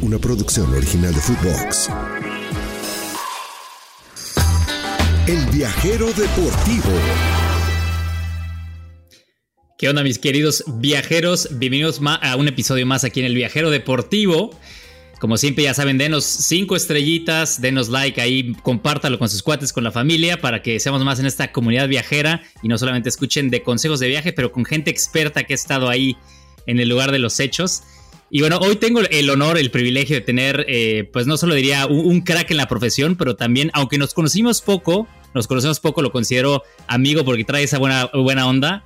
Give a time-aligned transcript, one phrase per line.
[0.00, 1.88] Una producción original de Footbox.
[5.28, 6.90] El viajero deportivo.
[9.78, 11.48] ¿Qué onda, mis queridos viajeros?
[11.52, 14.58] Bienvenidos a un episodio más aquí en El Viajero Deportivo.
[15.20, 19.84] Como siempre, ya saben, denos cinco estrellitas, denos like ahí, compártalo con sus cuates, con
[19.84, 23.62] la familia, para que seamos más en esta comunidad viajera y no solamente escuchen de
[23.62, 26.16] consejos de viaje, pero con gente experta que ha estado ahí
[26.66, 27.82] en el lugar de los hechos.
[28.34, 31.84] Y bueno, hoy tengo el honor, el privilegio de tener, eh, pues no solo diría
[31.84, 36.12] un, crack en la profesión, pero también, aunque nos conocimos poco, nos conocemos poco, lo
[36.12, 38.84] considero amigo porque trae esa buena, buena onda.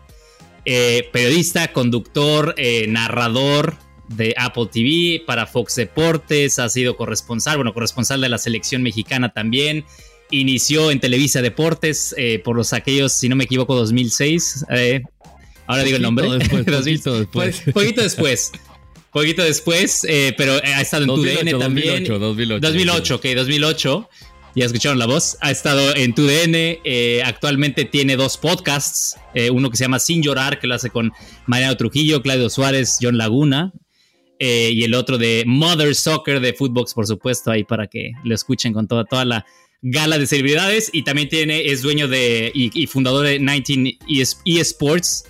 [0.65, 3.77] Eh, periodista, conductor, eh, narrador,
[4.09, 9.33] de Apple TV, para Fox Deportes, ha sido corresponsal, bueno, corresponsal de la selección mexicana
[9.33, 9.85] también.
[10.31, 14.67] Inició en Televisa Deportes eh, por los aquellos, si no me equivoco, 2006.
[14.71, 15.03] Eh,
[15.67, 16.29] ahora digo el nombre.
[16.39, 17.63] Después, poquito después.
[17.73, 18.53] poquito después.
[19.17, 22.05] Poquito después, eh, pero ha estado en 2008, TUDN también.
[22.05, 22.61] 2008, 2008.
[22.61, 24.09] 2008, ok, 2008.
[24.55, 25.37] Ya escucharon la voz.
[25.41, 26.79] Ha estado en TUDN.
[27.25, 29.17] actualmente tiene dos podcasts.
[29.53, 31.13] uno que se llama Sin Llorar, que lo hace con
[31.47, 33.73] Mariano Trujillo, Claudio Suárez, John Laguna.
[34.39, 38.35] Eh, y el otro de Mother Soccer de Footbox, por supuesto, ahí para que lo
[38.35, 39.47] escuchen con toda, toda la
[39.83, 40.91] gala de celebridades.
[40.93, 43.99] Y también tiene, es dueño de y, fundador de 19
[44.45, 45.25] eSports.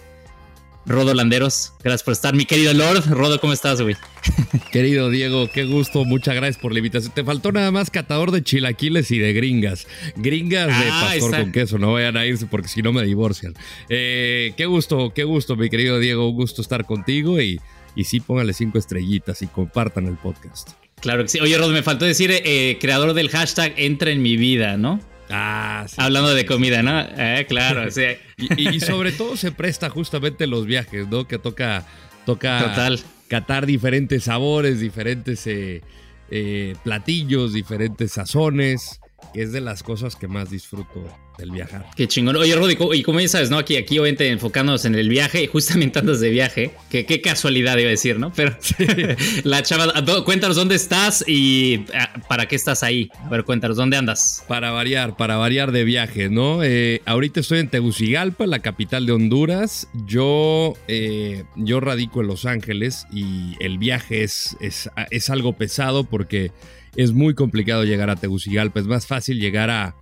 [0.86, 2.34] Rodo Landeros, gracias por estar.
[2.34, 3.96] Mi querido Lord, Rodo, ¿cómo estás, güey?
[4.72, 7.12] Querido Diego, qué gusto, muchas gracias por la invitación.
[7.12, 9.86] Te faltó nada más catador de chilaquiles y de gringas.
[10.16, 13.54] Gringas de ah, pastor con queso, no vayan a irse porque si no me divorcian.
[13.88, 17.60] Eh, qué gusto, qué gusto, mi querido Diego, un gusto estar contigo y
[17.96, 20.70] y sí, póngale cinco estrellitas y compartan el podcast.
[21.00, 21.40] Claro que sí.
[21.40, 25.00] Oye, Rod, me faltó decir, eh, creador del hashtag Entra en mi vida, ¿no?
[25.30, 25.96] Ah, sí.
[25.98, 27.00] Hablando de comida, ¿no?
[27.00, 28.04] Eh, claro, sí.
[28.56, 31.26] y, sobre todo se presta justamente los viajes, ¿no?
[31.26, 31.86] Que toca,
[32.24, 33.00] toca Total.
[33.28, 39.00] catar diferentes sabores, diferentes eh, platillos, diferentes sazones,
[39.32, 41.04] que es de las cosas que más disfruto
[41.38, 41.86] del viajar.
[41.94, 42.36] Qué chingón.
[42.36, 43.58] Oye, Rodi, y como ya sabes, ¿no?
[43.58, 47.76] Aquí, aquí obviamente enfocándonos en el viaje, y justamente andas de viaje, que qué casualidad
[47.76, 48.32] iba a decir, ¿no?
[48.32, 48.56] Pero
[49.44, 49.92] la chava,
[50.24, 53.10] cuéntanos dónde estás y ah, para qué estás ahí.
[53.24, 54.44] A ver, cuéntanos, ¿dónde andas?
[54.48, 56.62] Para variar, para variar de viaje, ¿no?
[56.62, 59.88] Eh, ahorita estoy en Tegucigalpa, la capital de Honduras.
[60.06, 66.04] Yo, eh, yo radico en Los Ángeles y el viaje es, es, es algo pesado
[66.04, 66.52] porque
[66.96, 68.80] es muy complicado llegar a Tegucigalpa.
[68.80, 69.94] Es más fácil llegar a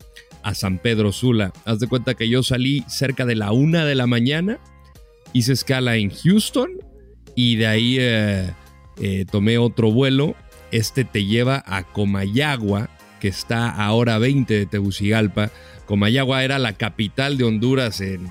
[0.55, 1.53] San Pedro Sula.
[1.65, 4.59] Haz de cuenta que yo salí cerca de la una de la mañana,
[5.33, 6.71] hice escala en Houston
[7.35, 8.51] y de ahí eh,
[9.01, 10.35] eh, tomé otro vuelo.
[10.71, 12.91] Este te lleva a Comayagua,
[13.21, 15.51] que está a hora 20 de Tegucigalpa.
[15.87, 18.29] Comayagua era la capital de Honduras en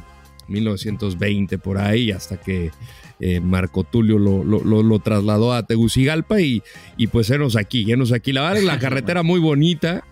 [0.48, 2.72] 1920 por ahí, hasta que
[3.20, 6.62] eh, Marco Tulio lo, trasladó a Tegucigalpa y,
[6.98, 8.34] y pues enos aquí, enos aquí.
[8.34, 10.04] La verdad es la carretera muy bonita,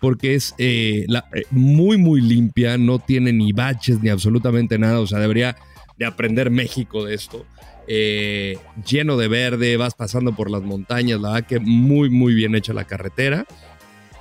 [0.00, 5.06] porque es eh, eh, muy, muy limpia, no tiene ni baches ni absolutamente nada, o
[5.06, 5.56] sea, debería
[5.96, 7.46] de aprender México de esto.
[7.86, 12.72] Lleno de verde, vas pasando por las montañas, la verdad que muy, muy bien hecha
[12.72, 13.46] la carretera.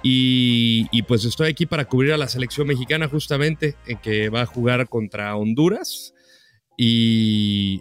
[0.08, 4.88] Y, pues estoy aquí para cubrir a la selección mexicana justamente, que va a jugar
[4.88, 6.14] contra Honduras
[6.78, 7.80] y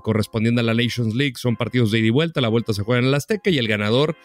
[0.00, 3.00] correspondiendo a la Nations League son partidos de ida y vuelta, la vuelta se juega
[3.00, 4.16] en el Azteca y el ganador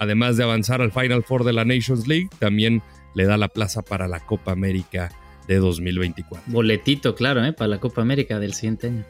[0.00, 2.82] además de avanzar al Final Four de la Nations League, también
[3.14, 5.12] le da la plaza para la Copa América
[5.46, 6.50] de 2024.
[6.50, 7.52] Boletito, claro, ¿eh?
[7.52, 9.04] para la Copa América del siguiente año.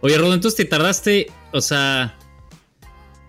[0.00, 2.16] Oye, Rodo, entonces te tardaste, o sea,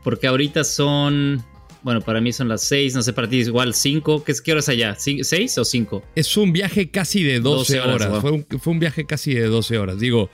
[0.03, 1.43] porque ahorita son,
[1.83, 4.51] bueno, para mí son las 6, no sé, para ti es igual 5, ¿qué, ¿qué
[4.51, 4.95] horas allá?
[4.95, 6.03] ¿6 o 5?
[6.15, 9.77] Es un viaje casi de 12, horas, fue, un, fue un viaje casi de 12
[9.77, 10.29] horas, digo,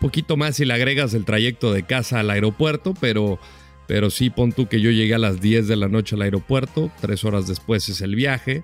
[0.00, 3.38] poquito más si le agregas el trayecto de casa al aeropuerto, pero
[3.86, 6.92] pero sí, pon tú que yo llegué a las 10 de la noche al aeropuerto,
[7.00, 8.62] tres horas después es el viaje,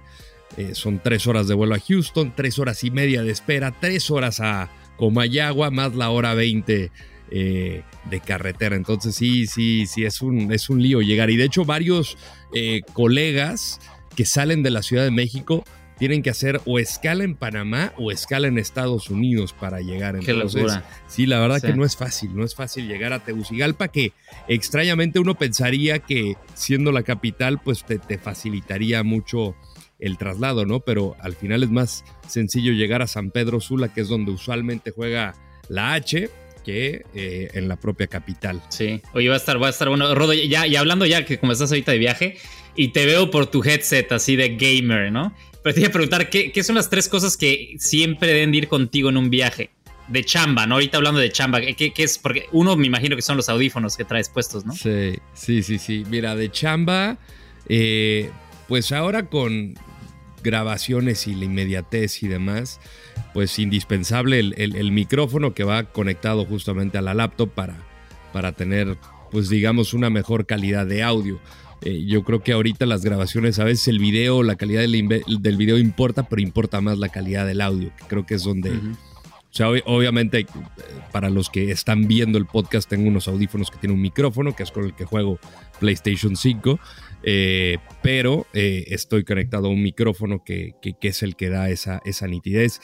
[0.56, 4.08] eh, son tres horas de vuelo a Houston, tres horas y media de espera, tres
[4.12, 6.92] horas a Comayagua, más la hora 20
[7.30, 8.76] eh, de carretera.
[8.76, 11.30] Entonces sí, sí, sí, es un, es un lío llegar.
[11.30, 12.16] Y de hecho varios
[12.54, 13.80] eh, colegas
[14.14, 15.64] que salen de la Ciudad de México
[15.98, 20.16] tienen que hacer o escala en Panamá o escala en Estados Unidos para llegar.
[20.16, 24.12] Entonces, sí, la verdad que no es fácil, no es fácil llegar a Tegucigalpa, que
[24.46, 29.56] extrañamente uno pensaría que siendo la capital, pues te, facilitaría mucho
[29.98, 30.80] el traslado, ¿no?
[30.80, 34.90] Pero al final es más sencillo llegar a San Pedro Sula, que es donde usualmente
[34.90, 35.34] juega
[35.68, 36.28] la H,
[36.66, 38.60] que eh, en la propia capital.
[38.70, 40.12] Sí, oye, va a estar, va a estar bueno.
[40.16, 42.38] Rodo, ya, y hablando ya que como estás ahorita de viaje,
[42.74, 45.32] y te veo por tu headset así de gamer, ¿no?
[45.62, 49.10] Pero te iba a preguntar, ¿qué, son las tres cosas que siempre deben ir contigo
[49.10, 49.70] en un viaje?
[50.08, 50.74] De chamba, ¿no?
[50.74, 52.18] Ahorita hablando de chamba, ¿qué, es?
[52.18, 54.74] Porque uno me imagino que son los audífonos que traes puestos, ¿no?
[54.74, 56.04] Sí, sí, sí, sí.
[56.10, 57.18] Mira, de chamba,
[57.68, 58.30] eh,
[58.66, 59.74] pues ahora con
[60.42, 62.80] grabaciones y la inmediatez y demás,
[63.36, 67.76] pues indispensable el, micrófono que va conectado justamente a la laptop para,
[68.32, 68.96] para tener,
[69.30, 71.38] pues digamos, una mejor calidad de audio.
[71.82, 75.56] Eh, yo creo que ahorita las grabaciones, a veces el video, la calidad del, del,
[75.58, 78.70] video importa, pero importa más la calidad del audio, que creo que es donde...
[78.70, 80.46] O sea, obviamente eh,
[81.12, 84.62] para los que están viendo el podcast tengo unos audífonos que tienen un micrófono, que
[84.62, 85.38] es con el que juego
[85.78, 86.80] PlayStation 5,
[87.26, 92.80] eh, pero estoy conectado a un micrófono que, es el que da esa, esa nitidez.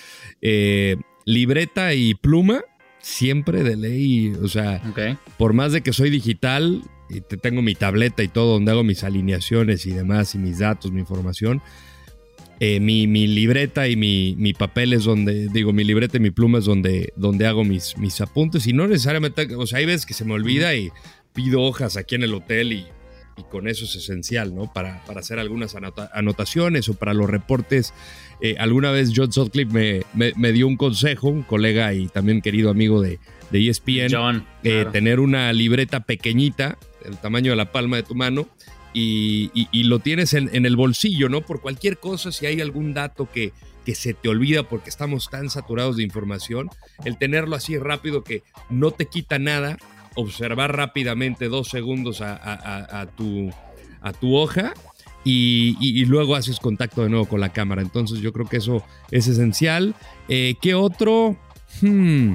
[1.24, 2.62] libreta y pluma,
[3.00, 4.82] siempre de ley, o sea,
[5.38, 8.84] por más de que soy digital, y te tengo mi tableta y todo donde hago
[8.84, 11.60] mis alineaciones y demás y mis datos, mi información.
[12.60, 16.64] Eh, mi, libreta y mi, papel es donde, digo, mi libreta y mi pluma es
[16.64, 20.24] donde, donde hago mis, mis apuntes y no necesariamente, o sea, hay veces que se
[20.24, 20.90] me olvida y
[21.34, 22.86] pido hojas aquí en el hotel y,
[23.48, 24.72] con eso es esencial, ¿no?
[24.72, 25.76] Para, para hacer algunas
[26.12, 27.94] anotaciones o para los reportes.
[28.40, 32.70] Eh, alguna vez John Sutcliffe me, me, dio un consejo, un colega y también querido
[32.70, 33.18] amigo de,
[33.50, 38.48] de ESPN, eh, tener una libreta pequeñita el tamaño de la palma de tu mano,
[38.94, 41.40] y, lo tienes en, el bolsillo, ¿no?
[41.40, 43.52] Por cualquier cosa, si hay algún dato que,
[43.86, 46.68] que se te olvida porque estamos tan saturados de información,
[47.04, 49.78] el tenerlo así rápido que no te quita nada,
[50.14, 54.74] observar rápidamente dos segundos a, tu, hoja
[55.24, 57.82] y, luego haces contacto de nuevo con la cámara.
[57.82, 59.94] Entonces yo creo que eso es esencial.
[60.28, 61.36] Eh, ¿Qué otro?
[61.80, 62.34] Hmm,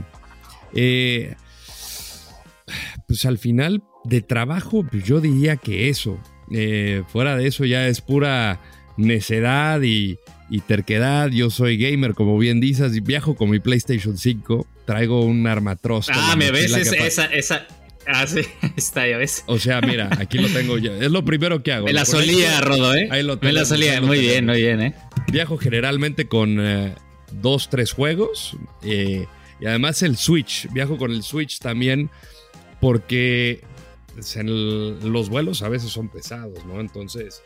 [0.74, 1.36] eh,
[3.08, 6.20] pues al final de trabajo, pues yo diría que eso.
[6.52, 8.62] Eh, fuera de eso ya es pura
[8.96, 10.18] necedad y,
[10.66, 11.30] terquedad.
[11.30, 14.68] Yo soy gamer, como bien dices, y viajo con mi PlayStation 5.
[14.86, 16.08] Traigo un armatros.
[16.12, 17.68] Ah, me ves esa, esa,
[18.08, 18.42] Ah, sí,
[18.78, 19.44] está, ya ves.
[19.48, 20.94] O sea, mira, aquí lo tengo ya.
[20.94, 21.88] Es lo primero que hago.
[21.88, 23.10] Me la solía, Rodo, ¿eh?
[23.12, 24.96] Ahí lo tengo, Me la solía, muy bien, muy bien, ¿eh?
[25.32, 26.96] Viajo generalmente con eh,
[27.34, 28.56] dos, tres juegos.
[28.82, 29.26] y
[29.66, 30.72] además el Switch.
[30.72, 32.10] Viajo con el Switch también
[32.80, 33.62] porque
[34.36, 36.80] en los vuelos a veces son pesados, ¿no?
[36.80, 37.44] Entonces,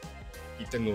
[0.56, 0.94] aquí tengo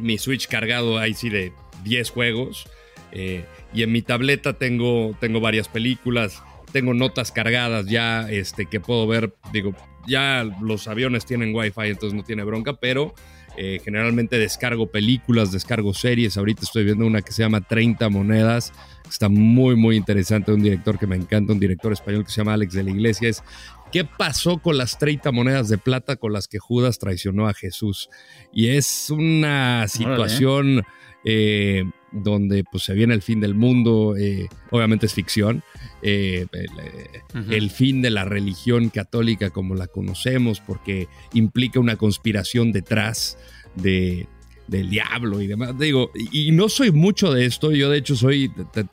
[0.00, 1.52] mi Switch cargado ahí sí de
[1.84, 2.68] 10 juegos.
[3.12, 6.42] Eh, y en mi tableta tengo, tengo varias películas,
[6.72, 9.34] tengo notas cargadas ya este, que puedo ver.
[9.52, 9.74] Digo,
[10.06, 13.14] ya los aviones tienen Wi-Fi, entonces no tiene bronca, pero
[13.62, 16.38] eh, generalmente descargo películas, descargo series.
[16.38, 18.72] Ahorita estoy viendo una que se llama 30 monedas.
[19.06, 20.50] Está muy, muy interesante.
[20.50, 23.28] Un director que me encanta, un director español que se llama Alex de la Iglesia.
[23.28, 23.42] Es
[23.92, 28.08] ¿Qué pasó con las 30 monedas de plata con las que Judas traicionó a Jesús?
[28.50, 30.82] Y es una situación
[31.22, 35.62] eh, donde pues, se viene el fin del mundo, eh, obviamente es ficción,
[36.02, 36.46] eh,
[37.50, 43.38] el, fin de la religión católica como la conocemos, porque implica una conspiración detrás
[43.74, 44.26] de,
[44.66, 45.78] del diablo y demás.
[45.78, 48.50] Digo, y, no soy mucho de esto, yo de hecho soy,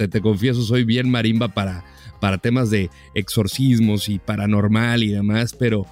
[0.09, 1.85] te confieso, soy bien marimba para
[2.19, 5.85] para temas de exorcismos y paranormal y demás, pero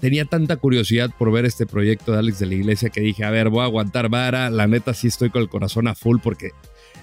[0.00, 3.30] tenía tanta curiosidad por ver este proyecto de Alex de la Iglesia que dije, a
[3.30, 6.50] ver, voy a aguantar vara, la neta sí estoy con el corazón a full porque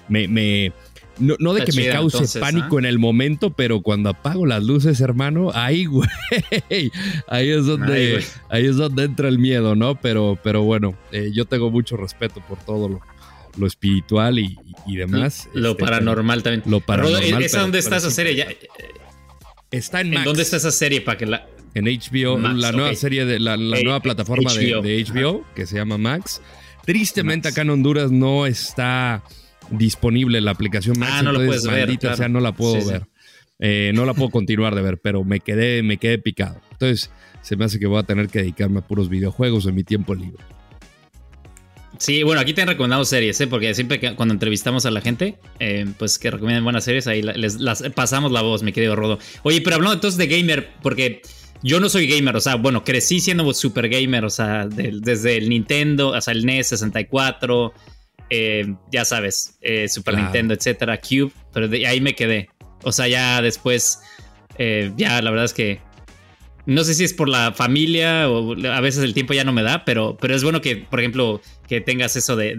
[0.08, 0.28] me...
[0.28, 0.72] me
[1.18, 2.80] no, de que me cause pánico ¿ah?
[2.80, 6.08] en el momento, pero cuando apago las luces, hermano, ahí, güey,
[7.28, 10.00] ahí es donde, ahí, es donde entra el miedo, ¿no?
[10.00, 13.00] Pero, pero bueno, eh, yo tengo mucho respeto por todo lo,
[13.56, 14.56] lo espiritual y,
[14.86, 15.48] demás.
[15.52, 16.62] Lo este, paranormal también.
[16.66, 17.42] Lo paranormal.
[17.42, 18.34] ¿Esa dónde está esa serie?
[18.34, 18.48] Ya,
[19.70, 20.24] está en Max.
[20.24, 24.00] ¿Dónde está esa serie para que la en HBO, la nueva serie de la, nueva
[24.00, 26.40] plataforma De, HBO que se llama Max.
[26.84, 29.22] Tristemente acá en Honduras no está
[29.70, 31.12] disponible la aplicación Max.
[31.14, 31.90] Ah, no puedes ver.
[31.90, 33.06] O sea, no la puedo ver.
[33.60, 36.60] Eh, no la puedo continuar de ver, pero me quedé, me quedé picado.
[36.72, 37.10] Entonces,
[37.42, 40.14] se me hace que voy a tener que dedicarme a puros videojuegos en mi tiempo
[40.14, 40.42] libre.
[41.98, 43.48] Sí, bueno, aquí te han recomendado series, ¿eh?
[43.48, 47.22] porque siempre que cuando entrevistamos a la gente, eh, pues que recomiendan buenas series, ahí
[47.22, 49.18] les las pasamos la voz, mi querido Rodo.
[49.42, 51.22] Oye, pero hablando entonces de gamer, porque
[51.62, 55.48] yo no soy gamer, o sea, bueno, crecí siendo super gamer, o sea, desde el
[55.48, 57.72] Nintendo, hasta el NES 64,
[58.30, 62.48] eh, ya sabes, eh, Super Nintendo, etcétera, Cube, pero de ahí me quedé.
[62.82, 64.00] O sea, ya después,
[64.58, 65.80] eh, ya la verdad es que
[66.68, 69.62] no sé si es por la familia o a veces el tiempo ya no me
[69.62, 72.56] da, pero, pero es bueno que, por ejemplo, que tengas eso de,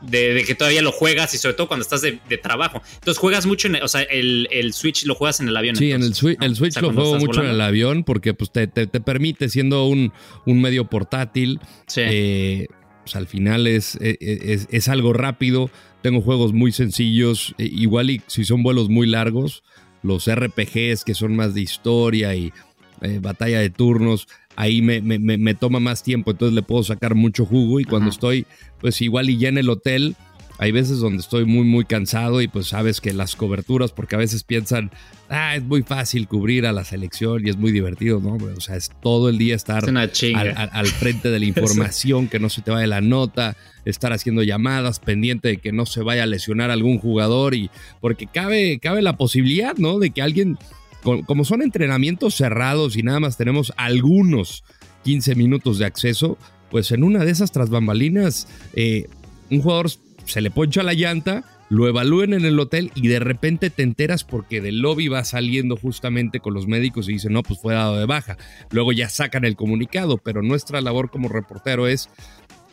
[0.00, 2.80] de, que todavía lo juegas y sobre todo cuando estás de, trabajo.
[2.94, 5.76] Entonces juegas mucho, en, o sea, el, Switch lo juegas en el avión.
[5.76, 8.66] Sí, en el, Switch, el Switch lo juego mucho en el avión porque pues, te,
[8.68, 10.14] permite, siendo un,
[10.46, 11.60] un medio portátil,
[11.96, 12.68] eh,
[13.02, 15.70] pues al final es, es, es, algo rápido.
[16.02, 19.62] Tengo juegos muy sencillos, e, igual y si son vuelos muy largos,
[20.02, 22.52] los RPGs que son más de historia y
[23.00, 27.44] eh, batalla de turnos, ahí me, me, toma más tiempo, entonces le puedo sacar mucho
[27.44, 28.46] jugo y cuando estoy
[28.80, 30.16] pues igual y ya en el hotel,
[30.62, 34.18] hay veces donde estoy muy muy cansado y pues sabes que las coberturas, porque a
[34.18, 34.92] veces piensan,
[35.28, 38.34] ah, es muy fácil cubrir a la selección y es muy divertido, ¿no?
[38.36, 42.62] O sea, es todo el día estar al, frente de la información, que no se
[42.62, 46.70] te vaya la nota, estar haciendo llamadas, pendiente de que no se vaya a lesionar
[46.70, 47.68] algún jugador y
[48.00, 49.98] porque cabe, cabe la posibilidad, ¿no?
[49.98, 50.58] De que alguien
[51.02, 54.62] como son entrenamientos cerrados y nada más tenemos algunos
[55.02, 56.38] 15 minutos de acceso,
[56.70, 59.08] pues en una de esas tras bambalinas, eh,
[59.50, 59.90] un jugador
[60.26, 64.24] se le poncha la llanta, lo evalúen en el hotel y de repente te enteras
[64.24, 67.98] porque del lobby va saliendo justamente con los médicos y dicen, no, pues fue dado
[67.98, 68.36] de baja.
[68.70, 72.10] Luego ya sacan el comunicado, pero nuestra labor como reportero es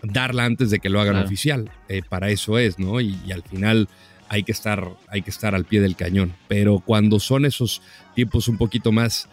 [0.04, 1.72] darla antes de que lo hagan oficial.
[1.88, 3.00] Eh, para eso es, ¿no?
[3.00, 3.88] y, al final
[4.30, 6.34] hay que estar, hay que estar al pie del cañón.
[6.48, 7.82] Pero cuando son esos
[8.16, 9.28] tiempos un poquito más,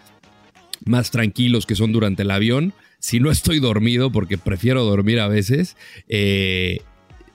[0.85, 5.29] más tranquilos que son durante el avión, si no estoy dormido, porque prefiero dormir a
[5.29, 5.77] veces,
[6.09, 6.81] eh,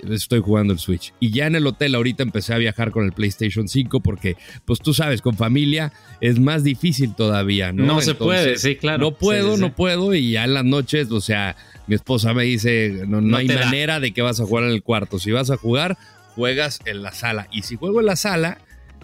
[0.10, 1.13] estoy jugando el Switch.
[1.20, 4.79] Y ya en el hotel ahorita empecé a viajar con el PlayStation 5 porque, pues
[4.79, 7.86] tú sabes, con familia es más difícil todavía, ¿no?
[7.86, 9.00] No se puede, sí, claro.
[9.00, 11.55] No puedo, no puedo y ya en las noches, o sea,
[11.88, 14.84] mi esposa me dice, no, no, hay manera de que vas a jugar en el
[14.84, 15.20] cuarto.
[15.20, 15.98] Si vas a jugar,
[16.36, 17.48] juegas en la sala.
[17.51, 18.60] Y si juego en la sala,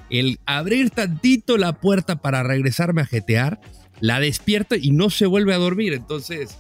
[0.10, 3.60] el abrir tantito la puerta para regresarme a jetear,
[4.00, 5.94] la despierto y no se vuelve a dormir.
[5.94, 6.58] Entonces,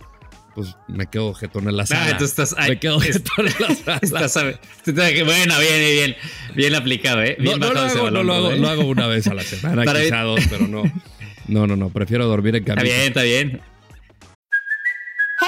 [0.57, 2.17] pues me quedo jetón en la sala.
[2.67, 4.59] me quedo jetón en la sala.
[4.87, 6.15] bueno, bien, bien,
[6.55, 7.37] bien aplicado, ¿eh?
[7.39, 8.57] no, lo hago, no lo, hago, ¿eh?
[8.57, 10.81] lo hago una vez a la semana, quizá dos, pero no.
[11.47, 12.87] No, no, no, prefiero dormir en camisa.
[12.87, 13.76] Está bien, está bien.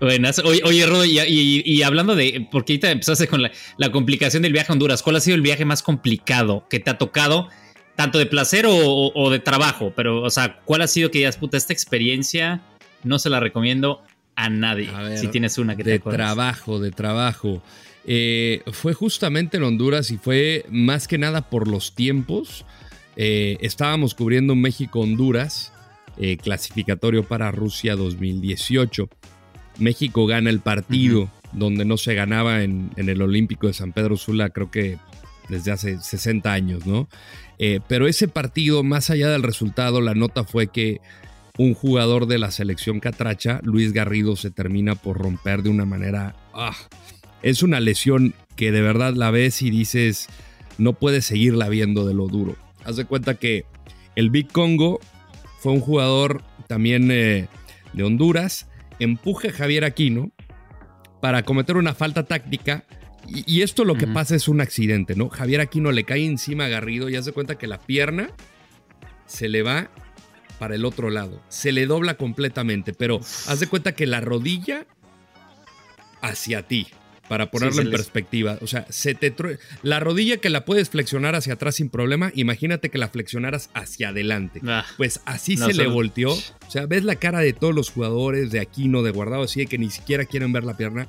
[0.00, 0.38] Buenas.
[0.38, 4.72] Oye, oye Rodo, y, hablando de, porque ahorita empezaste con la, complicación del viaje a
[4.72, 7.48] Honduras, ¿cuál ha sido el viaje más complicado que te ha tocado,
[7.96, 9.92] tanto de placer o, de trabajo?
[9.94, 12.62] Pero, o sea, ¿cuál ha sido que digas, puta, esta experiencia
[13.04, 14.02] no se la recomiendo
[14.36, 14.90] a nadie?
[15.18, 17.62] si tienes una que te De trabajo, de trabajo.
[18.06, 22.64] Eh, fue justamente en Honduras y fue más que nada por los tiempos.
[23.16, 25.72] Eh, estábamos cubriendo México-Honduras,
[26.16, 29.10] eh, clasificatorio para Rusia 2018.
[29.78, 34.50] México gana el partido donde no se ganaba en, el Olímpico de San Pedro Sula,
[34.50, 34.98] creo que
[35.48, 37.08] desde hace 60 años, ¿no?
[37.58, 41.00] Eh, pero ese partido, más allá del resultado, la nota fue que
[41.58, 46.34] un jugador de la selección catracha, Luis Garrido, se termina por romper de una manera...
[46.54, 46.76] Ah,
[47.42, 50.28] es una lesión que de verdad la ves y dices,
[50.78, 52.56] no puedes seguirla viendo de lo duro.
[52.84, 53.64] Haz de cuenta que
[54.14, 55.00] el Big Congo
[55.58, 57.48] fue un jugador también eh,
[57.92, 58.69] de Honduras
[59.00, 60.32] empuje a Javier Aquino
[61.20, 62.84] para cometer una falta táctica.
[63.26, 65.28] Y, esto lo que pasa es un accidente, ¿no?
[65.28, 68.30] Javier Aquino le cae encima a Garrido y hace cuenta que la pierna
[69.26, 69.90] se le va
[70.58, 71.40] para el otro lado.
[71.48, 74.86] Se le dobla completamente, pero haz de cuenta que la rodilla
[76.22, 76.88] hacia ti
[77.30, 78.58] para ponerlo en perspectiva.
[78.60, 79.32] O sea, se te
[79.84, 84.08] la rodilla que la puedes flexionar hacia atrás sin problema, imagínate que la flexionaras hacia
[84.08, 84.60] adelante.
[84.66, 86.32] Ah, pues así se le volteó.
[86.32, 89.66] O sea, ves la cara de todos los jugadores de Aquino, de Guardado, así de
[89.66, 91.06] que ni siquiera quieren ver la pierna.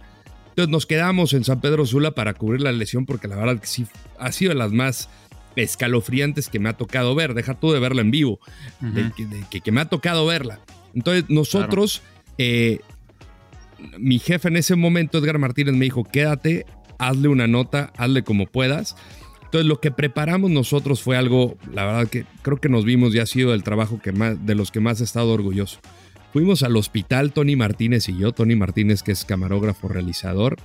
[0.49, 3.65] Entonces nos quedamos en San Pedro Sula para cubrir la lesión porque la verdad que
[3.65, 3.87] sí
[4.19, 5.09] ha sido de las más
[5.55, 7.33] escalofriantes que me ha tocado ver.
[7.33, 8.39] Deja tú de verla en vivo,
[9.49, 10.59] que, me ha tocado verla.
[10.93, 12.03] Entonces nosotros
[12.37, 12.79] eh,
[13.97, 16.65] mi jefe en ese momento, Edgar Martínez, me dijo, quédate,
[16.97, 18.95] hazle una nota, hazle como puedas.
[19.51, 23.19] Entonces lo que preparamos nosotros fue algo, la verdad que creo que nos vimos y
[23.19, 25.79] ha sido el trabajo que más, de los que más he estado orgulloso.
[26.31, 30.55] Fuimos al hospital, Tony Martínez y yo, Tony Martínez que es camarógrafo realizador,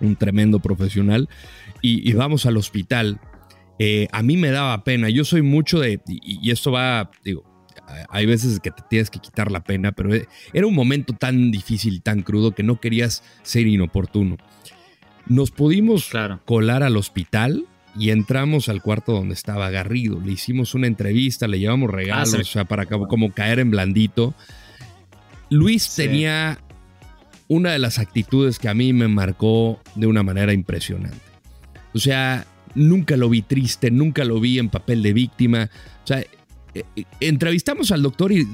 [0.00, 1.28] un tremendo profesional,
[1.82, 3.20] y, vamos al hospital.
[3.78, 7.44] Eh, a mí me daba pena, yo soy mucho de, y, esto va, digo,
[8.08, 11.50] hay veces que te tienes que quitar la pena, pero eh, era un momento tan
[11.50, 14.36] difícil tan crudo que no querías ser inoportuno.
[15.26, 16.10] Nos pudimos
[16.44, 17.66] colar al hospital
[17.98, 20.20] y entramos al cuarto donde estaba Garrido.
[20.20, 24.34] Le hicimos una entrevista, le llevamos regalos, ah, o sea, para como, caer en blandito.
[25.50, 26.58] Luis tenía
[27.48, 31.18] una de las actitudes que a mí me marcó de una manera impresionante.
[31.94, 35.70] O sea, nunca lo vi triste, nunca lo vi en papel de víctima.
[36.04, 36.22] O sea,
[37.20, 38.46] entrevistamos al doctor y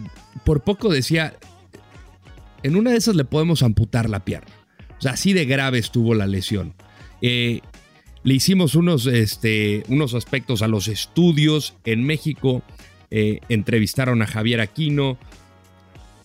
[0.45, 1.35] por poco decía,
[2.63, 4.53] en una de esas le podemos amputar la pierna.
[4.99, 6.75] O sea, así de grave estuvo la lesión.
[7.21, 7.61] Eh,
[8.23, 12.63] le hicimos unos, este, unos aspectos a los estudios en México.
[13.11, 15.19] entrevistaron a Javier Aquino.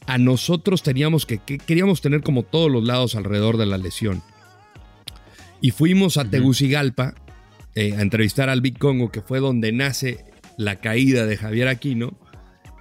[0.05, 4.21] A nosotros teníamos que, queríamos tener como todos los lados alrededor de la lesión.
[5.59, 7.15] Y fuimos a Tegucigalpa
[7.75, 10.23] a entrevistar al Big Congo, que fue donde nace
[10.57, 12.17] la caída de Javier Aquino.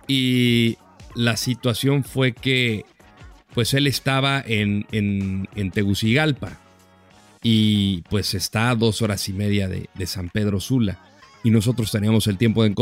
[0.08, 0.78] Y
[1.14, 2.84] la situación fue que
[3.54, 6.60] pues él estaba en, en, Tegucigalpa
[7.42, 10.98] y pues está a dos horas y media de, San Pedro Sula.
[11.42, 12.74] Y nosotros teníamos el tiempo en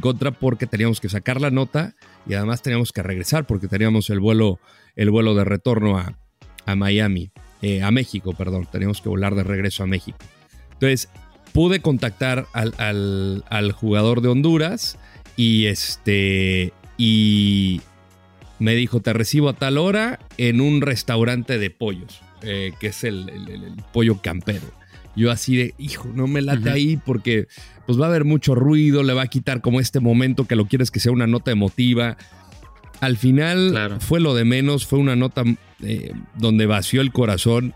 [0.00, 1.94] contra, porque teníamos que sacar la nota
[2.26, 4.58] y además teníamos que regresar porque teníamos el vuelo,
[4.96, 7.30] el vuelo de retorno a, Miami,
[7.62, 10.18] eh, a México, perdón, teníamos que volar de regreso a México.
[10.72, 11.08] Entonces,
[11.56, 14.98] pude contactar al, al, jugador de Honduras
[15.36, 17.80] y este y
[18.58, 23.04] me dijo te recibo a tal hora en un restaurante de pollos eh, que es
[23.04, 23.30] el,
[23.90, 24.66] pollo campero
[25.16, 27.48] yo así de hijo no me late ahí porque
[27.86, 30.66] pues va a haber mucho ruido le va a quitar como este momento que lo
[30.66, 32.18] quieres que sea una nota emotiva
[33.00, 35.42] al final fue lo de menos fue una nota
[35.82, 37.72] eh, donde vació el corazón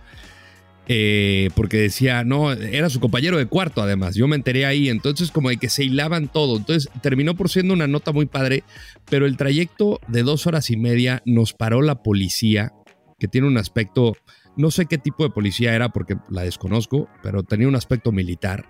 [0.92, 5.30] eh, porque decía, no, era su compañero de cuarto además, yo me enteré ahí, entonces
[5.30, 8.64] como de que se hilaban todo, entonces terminó por siendo una nota muy padre,
[9.08, 12.72] pero el trayecto de dos horas y media nos paró la policía,
[13.20, 14.16] que tiene un aspecto,
[14.56, 18.64] no sé qué tipo de policía era porque la desconozco, pero tenía un aspecto militar,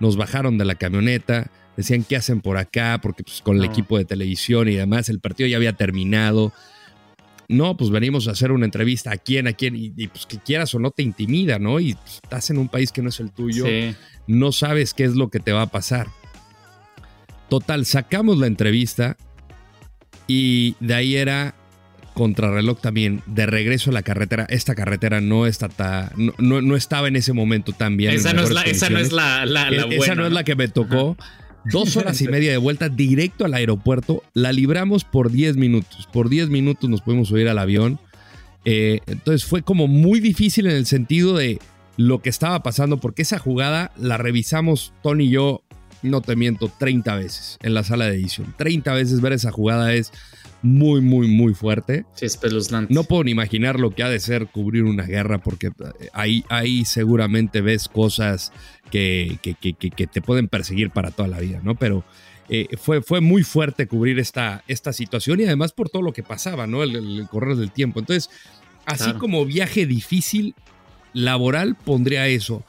[0.00, 3.96] nos bajaron de la camioneta, decían qué hacen por acá, porque pues, con el equipo
[3.96, 6.52] de televisión y demás, el partido ya había terminado,
[7.48, 10.74] no, pues venimos a hacer una entrevista a quién, a quién, y, pues que quieras
[10.74, 11.80] o no te intimida, ¿no?
[11.80, 13.66] Y pues, estás en un país que no es el tuyo,
[14.26, 16.08] no sabes qué es lo que te va a pasar.
[17.48, 19.16] Total, sacamos la entrevista
[20.26, 21.54] y de ahí era
[22.14, 24.46] contrarreloj también, de regreso a la carretera.
[24.48, 28.14] Esta carretera no, está no, no, estaba en ese momento tan bien.
[28.14, 30.54] Esa, no es, la, esa no es la, la, e, Esa no es la que
[30.54, 31.16] me tocó.
[31.70, 34.22] Dos horas y media de vuelta directo al aeropuerto.
[34.32, 36.08] La libramos por 10 minutos.
[36.12, 37.98] Por 10 minutos nos pudimos subir al avión.
[38.64, 41.58] Eh, entonces fue como muy difícil en el sentido de
[41.96, 45.62] lo que estaba pasando, porque esa jugada la revisamos Tony y yo,
[46.02, 48.54] no te miento, 30 veces en la sala de edición.
[48.56, 50.12] 30 veces ver esa jugada es
[50.62, 52.06] muy, muy, muy fuerte.
[52.14, 52.40] Sí, es
[52.88, 55.70] No puedo ni imaginar lo que ha de ser cubrir una guerra, porque
[56.14, 58.50] ahí, ahí seguramente ves cosas
[58.90, 61.74] que, que, te pueden perseguir para toda la vida, ¿no?
[61.74, 62.04] Pero
[62.48, 66.22] eh, fue, fue muy fuerte cubrir esta, esta situación y además por todo lo que
[66.22, 66.82] pasaba, ¿no?
[66.82, 68.00] El, correr del tiempo.
[68.00, 68.30] Entonces,
[68.86, 70.54] así como viaje difícil,
[71.12, 72.64] laboral, pondría eso.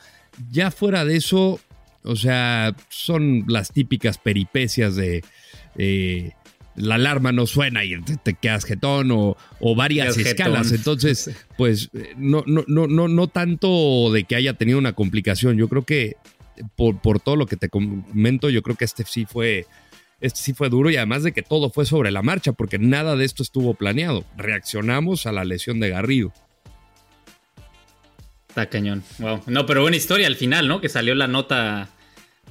[0.51, 1.59] Ya fuera de eso,
[2.03, 5.23] o sea, son las típicas peripecias de...
[5.77, 6.31] Eh,
[6.75, 9.35] la alarma no suena y te, quedas jetón o,
[9.75, 10.71] varias escalas.
[10.71, 15.57] Entonces, pues no, no, no, no, no tanto de que haya tenido una complicación.
[15.57, 16.17] Yo creo que
[16.75, 19.65] por, por todo lo que te comento, yo creo que este sí fue.
[20.21, 23.15] Este sí fue duro y además de que todo fue sobre la marcha, porque nada
[23.17, 24.23] de esto estuvo planeado.
[24.37, 26.33] Reaccionamos a la lesión de Garrido.
[28.47, 29.03] Está cañón.
[29.19, 29.41] Wow.
[29.47, 30.79] No, pero buena historia al final, ¿no?
[30.79, 31.89] Que salió la nota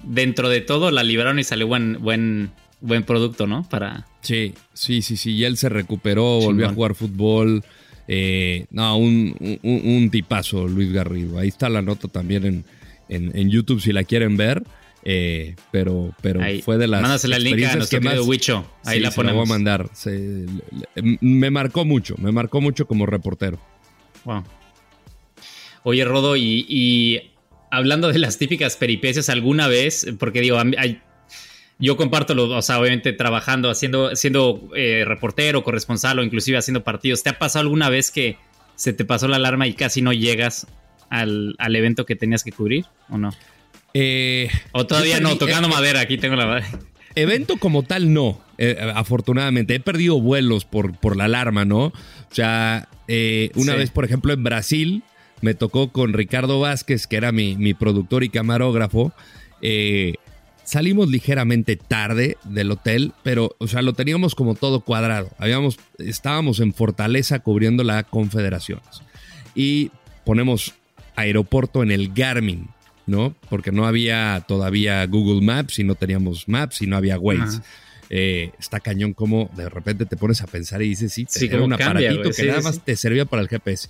[0.02, 2.52] dentro de todo, la libraron y salió buen, buen,
[2.85, 3.66] buen producto, ¿no?
[3.68, 4.07] Para.
[4.20, 5.33] Sí, sí, sí, sí.
[5.33, 7.64] Y él se recuperó, volvió a jugar fútbol.
[8.07, 11.38] Eh, no, un, tipazo, Luis Garrido.
[11.38, 12.64] Ahí está la nota también
[13.09, 14.62] en, YouTube si la quieren ver.
[15.07, 17.03] Eh, pero pero fue de las.
[17.03, 18.66] Mándasela el link a nuestro que Wicho.
[18.85, 19.47] Ahí la ponemos.
[19.47, 19.90] voy a mandar.
[21.20, 23.59] me marcó mucho, me marcó mucho como reportero.
[24.25, 24.44] Wow.
[25.83, 27.31] Oye, Rodo, y, y
[27.70, 31.03] hablando de las típicas peripecias, alguna vez, porque digo, hay,
[31.78, 36.84] yo comparto, lo, o sea, obviamente trabajando, haciendo, siendo eh, reportero, corresponsal o inclusive haciendo
[36.84, 37.22] partidos.
[37.22, 38.38] ¿Te ha pasado alguna vez que
[38.76, 40.66] se te pasó la alarma y casi no llegas
[41.10, 43.30] al, evento que tenías que cubrir o no?
[43.92, 46.68] Eh, o todavía no, tocando eh, madera, aquí tengo la madera.
[47.16, 48.40] Evento como tal no,
[48.94, 49.76] afortunadamente.
[49.76, 51.87] He perdido vuelos por, por la alarma, ¿no?
[51.87, 51.92] O
[52.30, 52.88] sea,
[53.54, 55.04] una vez, por ejemplo, en Brasil,
[55.40, 59.12] me tocó con Ricardo Vázquez, que era mi, mi productor y camarógrafo.
[59.60, 60.14] Eh,
[60.64, 65.31] salimos ligeramente tarde del hotel, pero, o sea, lo teníamos como todo cuadrado.
[65.38, 69.03] Habíamos, estábamos en Fortaleza cubriendo la Confederaciones.
[69.55, 69.90] Y
[70.24, 70.74] ponemos
[71.16, 72.68] aeropuerto en el Garmin,
[73.07, 73.35] ¿no?
[73.48, 77.61] Porque no había todavía Google Maps y no teníamos Maps y no había Waze.
[78.11, 81.72] Eh, está cañón como de repente te pones a pensar y dices, sí, te un
[81.72, 83.88] aparatito que nada más te servía para el GPS.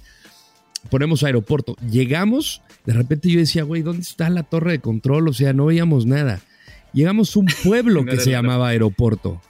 [0.91, 1.77] Ponemos aeropuerto.
[1.91, 5.29] Llegamos, de repente yo decía, güey, ¿dónde está la torre de control?
[5.29, 6.43] O sea, no veíamos nada.
[6.95, 9.43] Llegamos a un pueblo que se llamaba aeropuerto.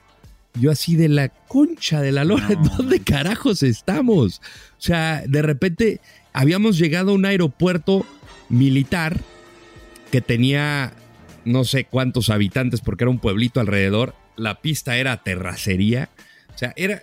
[0.55, 4.41] Yo así de la concha de la lora, ¿dónde carajos estamos?
[4.79, 6.01] O sea, de repente
[6.33, 8.07] habíamos llegado a un aeropuerto
[8.49, 9.21] militar
[10.11, 10.93] que tenía
[11.45, 14.15] no sé cuántos habitantes porque era un pueblito alrededor.
[14.37, 16.09] La pista era terracería.
[16.55, 17.01] O sea, era,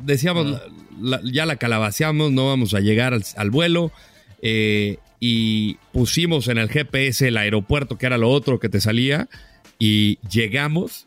[0.00, 1.20] decíamos, ah.
[1.24, 3.92] ya la calabaceamos, no vamos a llegar al, vuelo.
[4.42, 9.28] Eh, y pusimos en el GPS el aeropuerto, que era lo otro que te salía
[9.78, 11.06] y llegamos,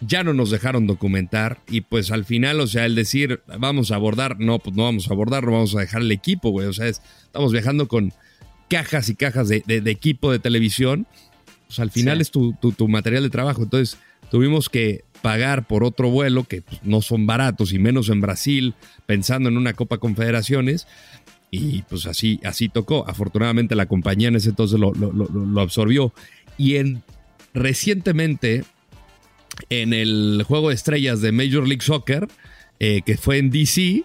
[0.00, 3.96] ya no nos dejaron documentar y pues al final, o sea, el decir, vamos a
[3.96, 6.72] abordar, no, pues no vamos a abordar, no vamos a dejar el equipo, güey, o
[6.72, 8.12] sea, estamos viajando con
[8.68, 11.06] cajas y cajas de, equipo de televisión,
[11.66, 12.56] pues al final es tu,
[12.88, 13.98] material de trabajo, entonces
[14.30, 18.74] tuvimos que pagar por otro vuelo que pues, no son baratos y menos en Brasil,
[19.06, 20.86] pensando en una Copa Confederaciones.
[21.50, 23.08] Y pues así, así tocó.
[23.08, 26.12] Afortunadamente la compañía en ese entonces lo, lo absorbió.
[26.58, 27.04] Y en
[27.54, 28.64] recientemente
[29.70, 32.28] en el juego de estrellas de Major League Soccer,
[32.80, 34.04] eh, que fue en DC.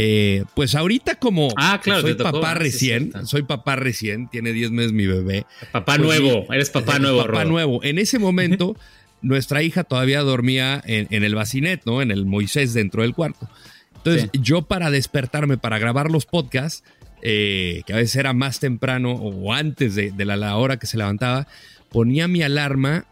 [0.00, 4.92] Eh, pues ahorita como ah, claro, soy papá recién, soy papá recién, tiene 10 meses
[4.92, 5.44] mi bebé.
[5.72, 7.26] Papá pues nuevo, eres papá nuevo.
[7.26, 7.82] Papá nuevo.
[7.82, 8.76] En ese momento,
[9.22, 12.00] nuestra hija todavía dormía en, el bacinet, ¿no?
[12.00, 13.48] En el Moisés dentro del cuarto.
[13.96, 16.84] Entonces, yo para despertarme, para grabar los podcasts,
[17.20, 21.48] eh, que a veces era más temprano o antes de, la hora que se levantaba,
[21.90, 23.06] ponía mi alarma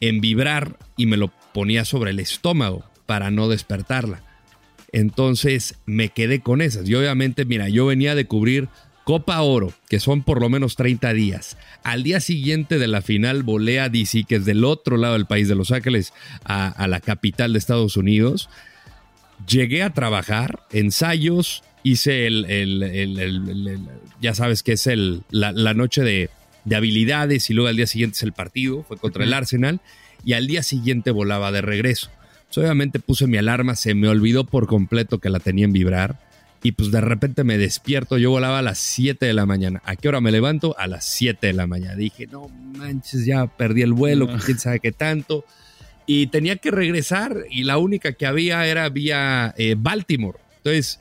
[0.00, 4.22] en vibrar y me lo ponía sobre el estómago para no despertarla.
[4.92, 6.88] Entonces me quedé con esas.
[6.88, 8.68] Y obviamente, mira, yo venía de cubrir
[9.04, 11.56] Copa Oro, que son por lo menos 30 días.
[11.82, 15.26] Al día siguiente de la final volé a DC, que es del otro lado del
[15.26, 16.12] país, de Los Ángeles,
[16.44, 18.48] a, la capital de Estados Unidos.
[19.48, 23.80] Llegué a trabajar, ensayos, hice el,
[24.20, 26.30] ya sabes que es el, la noche de,
[26.64, 29.80] de habilidades y luego al día siguiente es el partido, fue contra el Arsenal
[30.24, 32.10] y al día siguiente volaba de regreso.
[32.46, 36.18] Pues, obviamente puse mi alarma, se me olvidó por completo que la tenía en vibrar
[36.62, 39.82] y pues de repente me despierto, yo volaba a las 7 de la mañana.
[39.84, 40.76] ¿A qué hora me levanto?
[40.78, 41.96] A las 7 de la mañana.
[41.96, 45.44] Dije, no manches, ya perdí el vuelo, quién sabe qué tanto.
[46.06, 50.38] Y tenía que regresar y la única que había era vía eh, Baltimore.
[50.58, 51.00] Entonces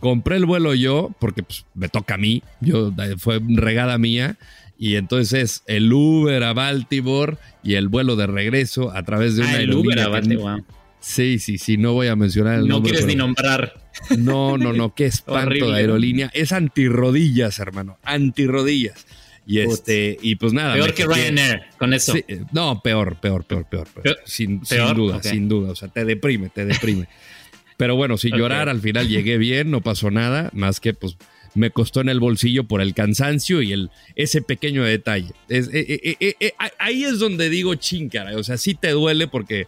[0.00, 4.38] compré el vuelo yo, porque pues, me toca a mí, yo, eh, fue regada mía
[4.78, 9.48] y entonces el Uber a Baltimore y el vuelo de regreso a través de ah,
[9.48, 10.62] una el Uber a Baltimore.
[11.00, 12.92] Sí, sí, sí, no voy a mencionar el no nombre.
[12.92, 13.74] No quieres ni nombrar.
[14.16, 16.30] No, no, no, qué espanto de aerolínea.
[16.32, 19.06] Es antirrodillas, hermano, antirrodillas.
[19.46, 20.74] Y este, y pues nada.
[20.74, 22.12] Peor que Ryanair, con eso.
[22.52, 23.88] no, peor, peor, peor, peor.
[24.26, 25.70] Sin, sin, duda, sin duda.
[25.70, 27.08] O sea, te deprime, te deprime.
[27.78, 31.16] Pero bueno, sin llorar, al final llegué bien, no pasó nada, más que pues
[31.54, 35.32] me costó en el bolsillo por el cansancio y el, ese pequeño detalle.
[35.48, 39.66] Es, eh, eh, eh, ahí es donde digo chincara, o sea, sí te duele porque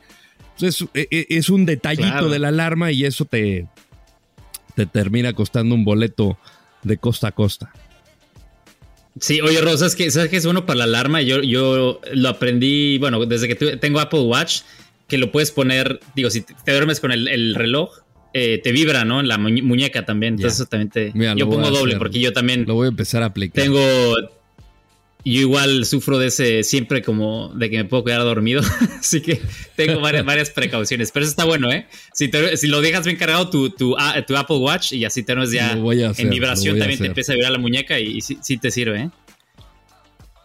[0.58, 3.66] pues, es, un detallito de la alarma y eso te,
[4.74, 6.38] te termina costando un boleto
[6.82, 7.72] de costa a costa.
[9.18, 11.20] Sí, oye, Rosa, ¿sabes que, ¿sabes que es bueno para la alarma?
[11.20, 14.60] Yo, yo lo aprendí, bueno, desde que tengo Apple Watch,
[15.08, 17.90] que lo puedes poner, digo, si te duermes con el reloj,
[18.32, 19.20] eh, te vibra, ¿no?
[19.20, 20.34] En la muñeca también.
[20.34, 21.12] Entonces, eso también te.
[21.36, 22.64] yo pongo doble porque yo también.
[22.66, 23.64] Lo voy a empezar a aplicar.
[23.64, 23.80] Tengo.
[25.22, 28.62] Yo igual sufro de ese siempre como de que me puedo quedar dormido.
[28.98, 29.38] Así que
[29.76, 31.12] tengo varias, varias precauciones.
[31.12, 31.86] Pero eso está bueno, ¿eh?
[32.14, 33.94] Si, si lo dejas bien cargado tu, tu,
[34.26, 37.34] tu, Apple Watch y así te no es ya en vibración, también te empieza a
[37.34, 39.10] vibrar la muñeca y, sí, te sirve, ¿eh?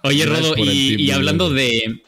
[0.03, 2.03] Oye, Rodo, y hablando de,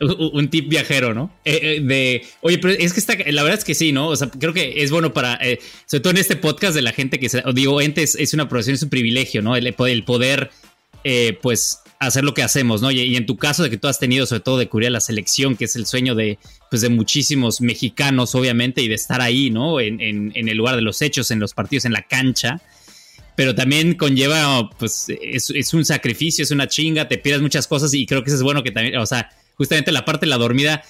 [0.00, 1.30] un tip viajero, ¿no?
[1.44, 4.08] Eh, eh, de, oye, pero es que está, la verdad es que sí, ¿no?
[4.08, 6.92] O sea, creo que es bueno para, eh, sobre todo en este podcast de la
[6.92, 9.56] gente que, digo, entes es una profesión, es un privilegio, ¿no?
[9.56, 10.50] El, poder,
[11.40, 12.90] pues, hacer lo que hacemos, ¿no?
[12.90, 15.56] Y, en tu caso de que tú has tenido, sobre todo, de cubrir la selección,
[15.56, 16.38] que es el sueño de,
[16.70, 19.80] pues, de muchísimos mexicanos, obviamente, y de estar ahí, ¿no?
[19.80, 22.60] En, en el lugar de los hechos, en los partidos, en la cancha
[23.36, 27.92] pero también conlleva, pues, es, es, un sacrificio, es una chinga, te pierdes muchas cosas
[27.92, 30.38] y creo que eso es bueno que también, o sea, justamente la parte de la
[30.38, 30.82] dormida,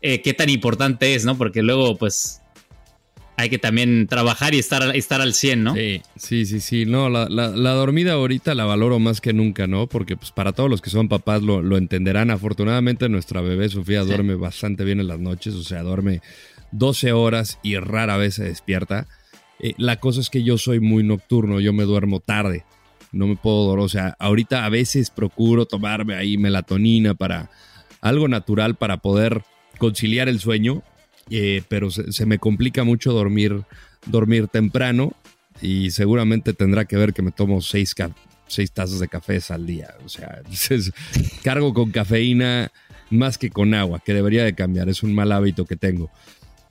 [0.00, 1.36] eh, qué tan importante es, ¿no?
[1.36, 2.42] Porque luego, pues,
[3.36, 5.74] hay que también trabajar y estar, estar al 100, ¿no?
[5.74, 6.86] Sí, sí, sí, sí.
[6.86, 9.86] No, la, dormida ahorita la valoro más que nunca, ¿no?
[9.86, 12.30] Porque pues para todos los que son papás lo, entenderán.
[12.30, 16.20] Afortunadamente nuestra bebé Sofía duerme bastante bien en las noches, o sea, duerme
[16.72, 19.08] 12 horas y rara vez se despierta.
[19.58, 22.64] Eh, la cosa es que yo soy muy nocturno, yo me duermo tarde,
[23.12, 27.50] no me puedo dormir, o sea, ahorita a veces procuro tomarme ahí melatonina para
[28.02, 29.42] algo natural para poder
[29.78, 30.82] conciliar el sueño,
[31.30, 33.62] eh, pero se, me complica mucho dormir,
[34.06, 35.14] dormir temprano
[35.62, 37.94] y seguramente tendrá que ver que me tomo seis,
[38.48, 39.94] seis tazas de café al día.
[40.04, 40.42] O sea,
[41.42, 42.70] cargo con cafeína
[43.10, 46.10] más que con agua, que debería de cambiar, es un mal hábito que tengo.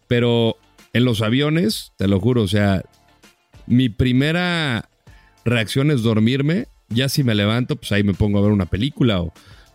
[0.08, 0.58] Pero
[0.94, 2.84] en los aviones, te lo juro, o sea,
[3.68, 4.90] mi primera
[5.46, 6.68] reacción es dormirme.
[6.90, 9.34] Ya si me levanto, pues ahí me pongo a ver una película o,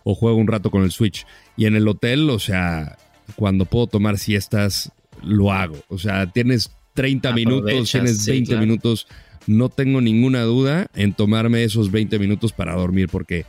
[0.09, 1.27] o juego un rato con el Switch.
[1.57, 2.97] Y en el hotel, o sea,
[3.35, 5.75] cuando puedo tomar siestas, lo hago.
[5.89, 9.07] O sea, tienes 30 minutos, tienes 20 minutos.
[9.47, 13.45] No tengo ninguna duda en tomarme esos 20 minutos para dormir porque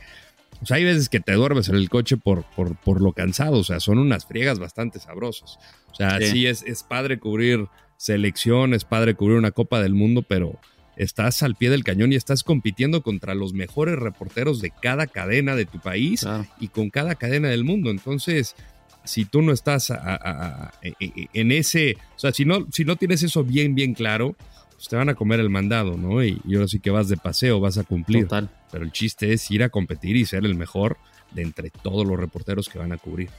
[0.61, 3.59] o sea, hay veces que te duermes en el coche por, por, por lo cansado.
[3.59, 5.59] O sea, son unas friegas bastante sabrosas.
[5.93, 10.23] O sea, sí, es, es padre cubrir selección, es padre cubrir una Copa del Mundo,
[10.23, 10.59] pero
[10.99, 15.55] estás al pie del cañón y estás compitiendo contra los mejores reporteros de cada cadena
[15.55, 16.27] de tu país
[16.59, 17.89] y con cada cadena del mundo.
[17.89, 18.53] Entonces,
[19.05, 19.91] si tú no estás
[20.81, 24.35] e, e, en ese, o sea, si no, si no tienes eso bien, bien claro,
[24.75, 26.21] pues te van a comer el mandado, ¿no?
[26.21, 28.23] Y, ahora sí que vas de paseo, vas a cumplir.
[28.23, 28.49] Total.
[28.69, 30.97] Pero el chiste es ir a competir y ser el mejor
[31.31, 33.29] de entre todos los reporteros que van a cubrir.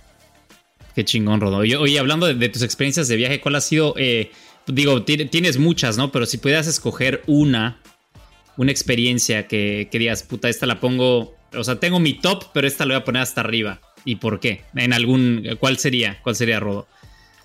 [1.00, 1.56] Qué chingón, Rodo.
[1.56, 4.30] Oye, hablando de, tus experiencias de viaje, ¿cuál ha sido, eh,
[4.66, 6.12] digo, tienes muchas, ¿no?
[6.12, 7.80] Pero si pudieras escoger una,
[8.58, 12.66] una experiencia que, que digas, puta, esta la pongo, o sea, tengo mi top, pero
[12.66, 14.60] esta la voy a poner hasta arriba y por qué?
[14.74, 16.18] En algún, ¿cuál sería?
[16.22, 16.86] ¿Cuál sería Rodo?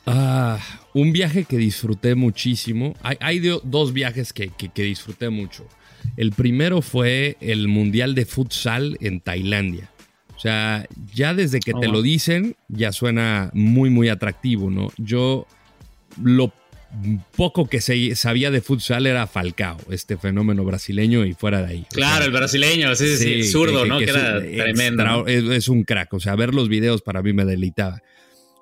[0.06, 0.60] Ah,
[0.94, 2.94] un viaje que disfruté muchísimo.
[3.04, 5.66] Hay, dos viajes que, disfruté mucho.
[6.18, 9.92] El primero fue el Mundial de Futsal en Tailandia.
[10.46, 14.92] O sea, ya desde que oh, te lo dicen, ya suena muy, muy atractivo, ¿no?
[14.96, 15.48] Yo
[16.24, 16.54] lo
[17.36, 21.88] poco que se sabía de futsal era Falcao, este fenómeno brasileño y fuera de ahí.
[21.90, 23.98] Claro, el brasileño, sí, sí, zurdo, ¿no?
[23.98, 25.26] Que, era tremendo.
[25.26, 28.04] Es, un crack, o sea, ver los videos para mí me deleitaba.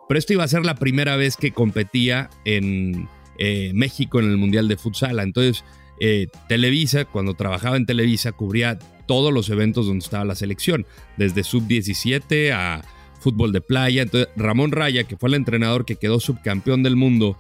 [0.08, 4.38] Pero esto iba a ser la primera vez que competía en eh, México en el
[4.38, 5.20] Mundial de Futsal.
[5.20, 5.66] Entonces,
[6.00, 10.86] eh, Televisa, cuando trabajaba en Televisa, cubría todos los eventos donde estaba la selección,
[11.18, 12.82] desde sub-17 a
[13.20, 14.04] fútbol de playa.
[14.04, 17.38] Entonces, Ramón Raya, que fue el entrenador que quedó subcampeón del mundo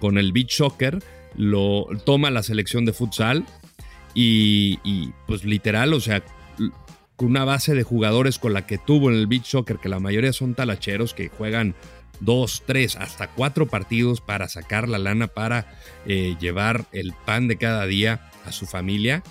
[0.00, 1.02] con el beach soccer,
[1.36, 3.46] lo toma la selección de futsal
[4.14, 4.78] y,
[5.26, 6.22] pues literal, o sea,
[7.18, 10.32] una base de jugadores con la que tuvo en el beach soccer, que la mayoría
[10.32, 11.74] son talacheros que juegan
[12.20, 17.56] dos, tres, hasta cuatro partidos para sacar la lana para eh, llevar el pan de
[17.56, 19.22] cada día a su familia.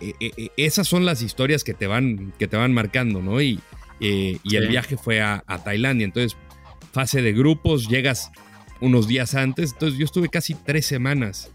[0.00, 3.40] Eh, eh, esas son las historias que te van, que te van marcando, ¿no?
[3.40, 3.60] Y,
[3.98, 6.04] y el viaje fue a, a, Tailandia.
[6.04, 6.36] Entonces,
[6.92, 8.30] fase de grupos, llegas
[8.80, 9.72] unos días antes.
[9.72, 11.50] Entonces yo estuve casi tres semanas,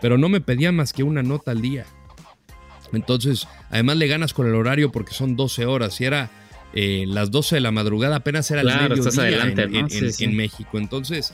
[0.00, 1.86] pero no me pedían más que una nota al día.
[2.92, 5.94] Entonces, además le ganas con el horario porque son 12 horas.
[5.94, 6.30] Si era
[6.72, 9.52] eh, las 12 de la madrugada, apenas era el mediodía
[10.18, 10.78] en, México.
[10.78, 11.32] Entonces,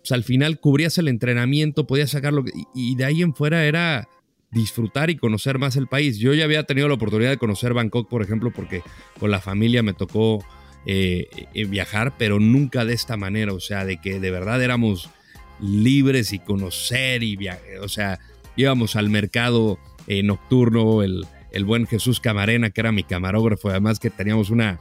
[0.00, 2.44] pues al final cubrías el entrenamiento, podías sacarlo.
[2.74, 4.08] Y, de ahí en fuera era
[4.52, 6.18] disfrutar y conocer más el país.
[6.18, 8.82] Yo ya había tenido la oportunidad de conocer Bangkok, por ejemplo, porque
[9.18, 10.44] con la familia me tocó
[10.86, 15.10] eh, eh, viajar, pero nunca de esta manera, o sea, de que de verdad éramos
[15.60, 18.18] libres y conocer y viajar, o sea,
[18.56, 24.00] íbamos al mercado eh, nocturno, el, el, buen Jesús Camarena, que era mi camarógrafo, además
[24.00, 24.80] que teníamos una,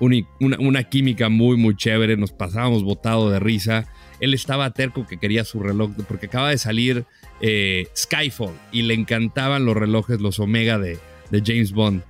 [0.00, 3.86] una, química muy, muy chévere, nos pasábamos botado de risa.
[4.20, 7.04] Él estaba terco que quería su reloj, porque acaba de salir
[7.96, 10.98] Skyfall y le encantaban los relojes, los Omega de,
[11.30, 12.02] de James Bond.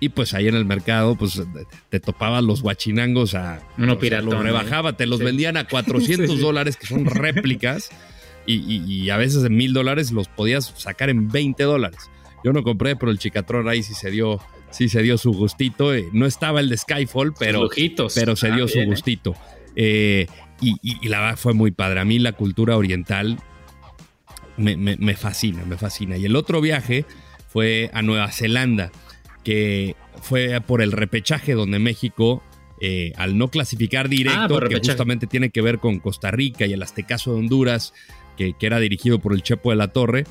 [0.00, 1.40] Y pues ahí en el mercado, pues
[1.88, 3.60] te topabas los guachinangos a.
[3.78, 4.24] Uno pirata.
[4.24, 7.90] Los rebajaba, te los vendían a 400 dólares, que son réplicas.
[8.48, 11.98] Y, a veces en mil dólares los podías sacar en 20 dólares.
[12.44, 14.40] Yo no compré, pero el chicatrón ahí sí se dio,
[14.70, 15.92] sí se dio su gustito.
[15.92, 17.68] Eh, no estaba el de Skyfall, pero,
[18.14, 18.86] pero se dio ah, su ¿eh?
[18.86, 19.34] gustito.
[19.74, 20.28] Eh,
[20.60, 22.00] y, la verdad fue muy padre.
[22.00, 23.38] A mí la cultura oriental
[24.56, 26.16] me, me fascina, me fascina.
[26.16, 27.04] Y el otro viaje
[27.48, 28.90] fue a Nueva Zelanda,
[29.44, 32.42] que fue por el repechaje donde México,
[32.80, 36.72] eh, al no clasificar directo, ah, que justamente tiene que ver con Costa Rica y
[36.72, 37.94] el Aztecaso de Honduras,
[38.36, 40.24] que, era dirigido por el Chepo de la Torre,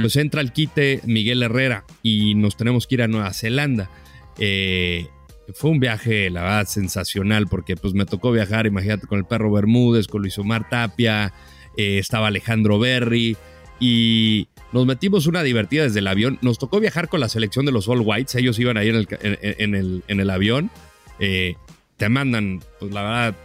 [0.00, 3.90] pues entra el quite Miguel Herrera y nos tenemos que ir a Nueva Zelanda.
[4.38, 5.08] Eh,
[5.54, 9.52] fue un viaje, la verdad, sensacional, porque pues me tocó viajar, imagínate, con el perro
[9.52, 11.32] Bermúdez, con Luis Omar Tapia,
[11.76, 13.36] eh, estaba Alejandro Berry
[13.80, 16.38] y nos metimos una divertida desde el avión.
[16.42, 19.08] Nos tocó viajar con la selección de los All Whites, ellos iban ahí en el,
[19.20, 20.70] en, el, en el avión.
[21.18, 21.56] Eh,
[21.96, 23.36] te mandan, pues la verdad,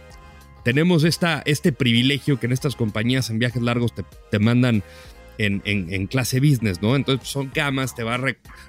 [0.64, 4.82] tenemos esta, este privilegio que en estas compañías en viajes largos te, te mandan
[5.38, 6.96] en, clase business, ¿no?
[6.96, 8.20] Entonces son camas, te vas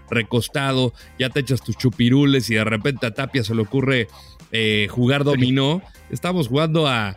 [0.09, 4.07] recostado, ya te echas tus chupirules y de repente a Tapia se le ocurre
[4.51, 5.81] eh, jugar dominó.
[6.09, 7.15] Estamos jugando a,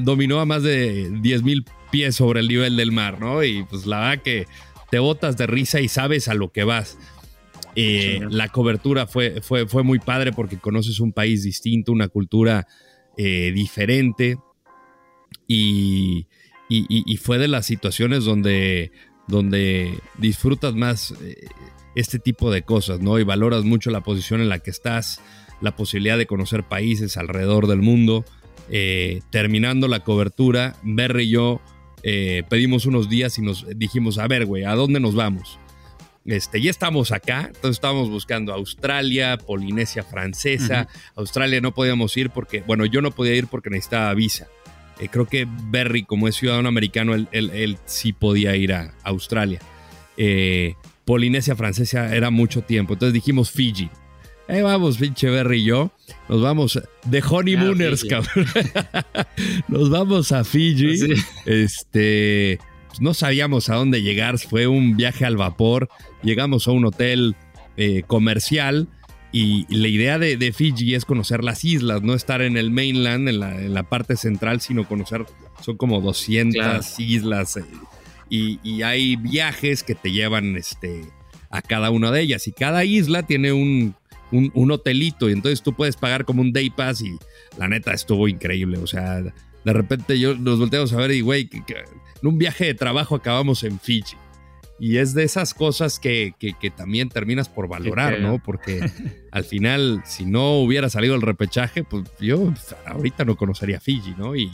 [0.00, 3.42] dominó a más de 10 mil pies sobre el nivel del mar, ¿no?
[3.42, 4.46] Y pues la verdad que
[4.90, 6.98] te botas de risa y sabes a lo que vas.
[7.76, 12.66] Eh, la cobertura fue, fue, fue muy padre porque conoces un país distinto, una cultura
[13.16, 14.38] eh, diferente
[15.46, 16.26] y,
[16.70, 18.92] y, fue de las situaciones donde,
[19.26, 21.48] donde disfrutas más eh,
[21.96, 23.18] este tipo de cosas, ¿no?
[23.18, 25.20] Y valoras mucho la posición en la que estás,
[25.60, 28.24] la posibilidad de conocer países alrededor del mundo.
[28.70, 31.60] Eh, terminando la cobertura, Berry y yo
[32.04, 35.58] eh, pedimos unos días y nos dijimos, a ver, güey, ¿a dónde nos vamos?
[36.24, 40.86] Este, ya estamos acá, entonces estábamos buscando Australia, Polinesia Francesa.
[41.16, 44.46] Australia no podíamos ir porque, bueno, yo no podía ir porque necesitaba visa.
[45.00, 49.60] Eh, creo que Berry, como es ciudadano americano, él, sí podía ir a Australia.
[50.16, 50.74] Eh,
[51.06, 52.92] Polinesia Francesa era mucho tiempo.
[52.92, 53.88] Entonces dijimos Fiji.
[54.46, 55.90] Ahí vamos, pinche Berry y yo.
[56.28, 58.46] Nos vamos de honeymooners, cabrón.
[59.68, 61.14] Nos vamos a Fiji.
[61.46, 62.58] Este.
[62.88, 64.38] Pues, no sabíamos a dónde llegar.
[64.38, 65.88] Fue un viaje al vapor.
[66.22, 67.36] Llegamos a un hotel
[67.76, 68.88] eh, comercial
[69.32, 73.74] y la idea de, Fiji es conocer las islas, no estar en el mainland, en
[73.74, 75.24] la, parte central, sino conocer,
[75.62, 77.64] son como 200 islas eh,
[78.28, 81.04] y, hay viajes que te llevan este,
[81.50, 83.94] a cada una de ellas y cada isla tiene un,
[84.32, 87.16] un, hotelito y entonces tú puedes pagar como un day pass y
[87.56, 91.48] la neta estuvo increíble, o sea, de repente yo nos volteamos a ver y güey,
[91.52, 94.16] en un viaje de trabajo acabamos en Fiji.
[94.80, 96.34] Y es de esas cosas que,
[96.74, 98.42] también terminas por valorar, ¿no?
[98.42, 98.90] Porque
[99.30, 102.52] al final, si no hubiera salido el repechaje, pues yo
[102.86, 104.34] ahorita no conocería Fiji, ¿no?
[104.34, 104.50] Y,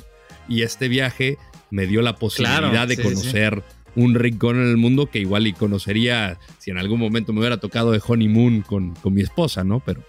[0.49, 1.39] y este viaje
[1.71, 3.62] me dio la posibilidad de conocer
[3.95, 7.59] un rincón en el mundo que igual y conocería si en algún momento me hubiera
[7.59, 9.81] tocado de honeymoon con, con mi esposa, ¿no?
[9.81, 10.03] Pero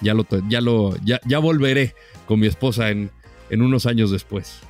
[0.00, 1.94] ya lo, ya lo, ya, ya volveré
[2.26, 3.10] con mi esposa en,
[3.50, 4.60] en unos años después.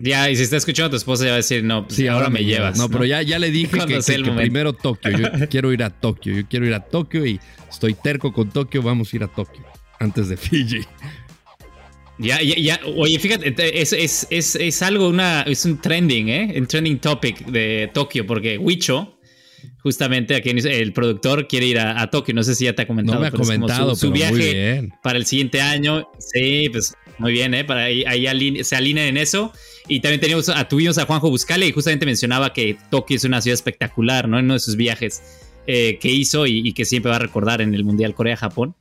[0.00, 2.30] Ya, y si está escuchando a tu esposa, ya va a decir, no, pues ahora,
[2.30, 2.78] me llevas.
[2.78, 4.00] No, pero ya, ya le dije que,
[4.34, 5.10] primero Tokio.
[5.10, 6.34] Yo quiero ir a Tokio.
[6.34, 8.82] Yo quiero ir a Tokio y estoy terco con Tokio.
[8.82, 9.62] Vamos a ir a Tokio
[9.98, 10.80] antes de Fiji.
[12.18, 12.80] Ya, ya, ya.
[12.96, 16.54] Oye, fíjate, es, es, es, es, algo, una, es un trending, ¿eh?
[16.56, 19.18] Un trending topic de Tokio, porque Wicho,
[19.78, 22.34] justamente aquí el productor quiere ir a, Tokio.
[22.34, 23.16] No sé si ya te ha comentado.
[23.16, 26.08] No me ha comentado, su, viaje para el siguiente año.
[26.18, 27.64] Sí, pues muy bien, ¿eh?
[27.64, 29.52] Para ahí, se alinean en eso.
[29.86, 33.54] Y también teníamos, tuvimos a Juanjo Buscale y justamente mencionaba que Tokio es una ciudad
[33.54, 34.38] espectacular, ¿no?
[34.38, 35.22] En uno de sus viajes
[35.66, 38.74] eh, que hizo y, que siempre va a recordar en el Mundial Corea-Japón.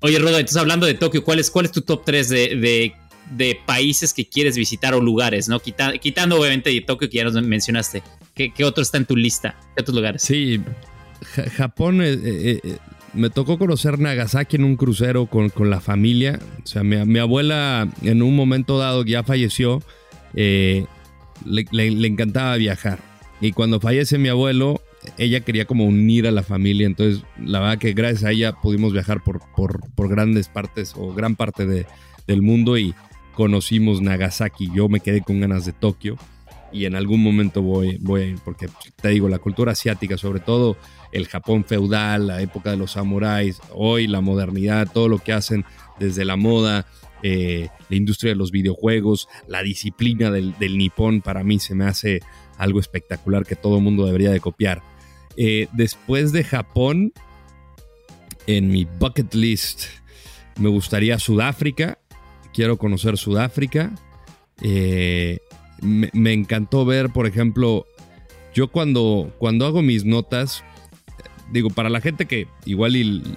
[0.00, 2.92] Oye, Rodo, entonces hablando de Tokio, ¿cuál es, cuál es tu top 3 de,
[3.30, 5.60] de, países que quieres visitar o lugares, ¿no?
[5.60, 8.02] quitando obviamente de Tokio que ya nos mencionaste.
[8.34, 9.56] ¿Qué, ¿Qué, otro está en tu lista?
[9.74, 10.22] ¿Qué otros lugares?
[10.22, 10.60] Sí,
[11.56, 12.78] Japón eh, eh,
[13.14, 16.38] me tocó conocer Nagasaki en un crucero con, la familia.
[16.62, 19.82] O sea, mi, abuela en un momento dado ya falleció,
[20.34, 20.86] eh,
[21.44, 23.00] le, encantaba viajar.
[23.40, 24.80] Y cuando fallece mi abuelo,
[25.16, 26.86] ella quería como unir a la familia.
[26.86, 31.36] Entonces, la verdad que gracias a ella pudimos viajar por, por, grandes partes o gran
[31.36, 31.86] parte de,
[32.26, 32.94] del mundo y
[33.34, 34.70] conocimos Nagasaki.
[34.74, 36.16] Yo me quedé con ganas de Tokio
[36.72, 38.68] y en algún momento voy, voy a ir, porque
[39.00, 40.76] te digo, la cultura asiática, sobre todo
[41.12, 45.64] el Japón feudal, la época de los samuráis, hoy la modernidad, todo lo que hacen
[45.98, 46.86] desde la moda,
[47.22, 52.20] eh, la industria de los videojuegos, la disciplina del, nipón, para mí se me hace
[52.56, 54.82] algo espectacular que todo mundo debería de copiar.
[55.36, 57.12] Eh, después de Japón,
[58.46, 59.84] en mi bucket list
[60.58, 61.98] me gustaría Sudáfrica,
[62.52, 63.92] quiero conocer Sudáfrica.
[64.62, 65.38] Eh,
[65.80, 67.86] me, encantó ver, por ejemplo,
[68.54, 70.64] yo cuando, cuando hago mis notas,
[71.52, 72.92] digo, para la gente que igual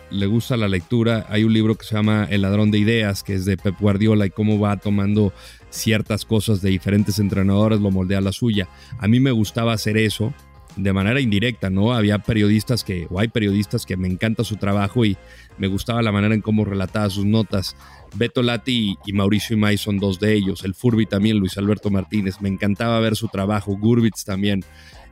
[0.09, 3.33] le gusta la lectura, hay un libro que se llama El ladrón de ideas, que
[3.33, 5.33] es de Pep Guardiola y cómo va tomando
[5.69, 8.67] ciertas cosas de diferentes entrenadores, lo moldea a la suya.
[8.99, 10.33] A mí me gustaba hacer eso
[10.75, 11.93] de manera indirecta, ¿no?
[11.93, 15.17] Había periodistas que, o hay periodistas que me encanta su trabajo y
[15.57, 17.75] me gustaba la manera en cómo relataba sus notas.
[18.15, 20.63] Beto Lati y Mauricio Imay son dos de ellos.
[20.63, 22.41] El Furby también, Luis Alberto Martínez.
[22.41, 23.77] Me encantaba ver su trabajo.
[23.77, 24.63] Gurbitz también.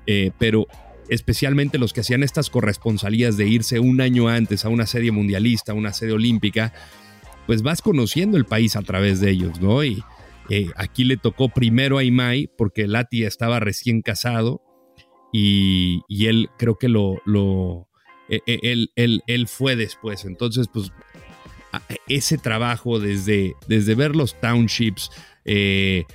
[0.08, 0.68] Eh, pero
[1.10, 5.74] especialmente los que hacían estas corresponsalías de irse un año antes a una serie mundialista,
[5.74, 6.74] una serie olímpica,
[7.48, 9.84] pues vas conociendo el país a través de ellos, ¿no?
[9.84, 10.04] Y
[10.52, 14.64] Eh, aquí le tocó primero a Imai porque Lati estaba recién casado
[15.32, 17.88] y, y él creo que lo, lo
[18.30, 20.26] eh, eh, él, fue después.
[20.26, 20.92] Entonces, pues
[22.08, 25.12] ese trabajo desde, desde ver los townships,
[25.46, 26.06] eh,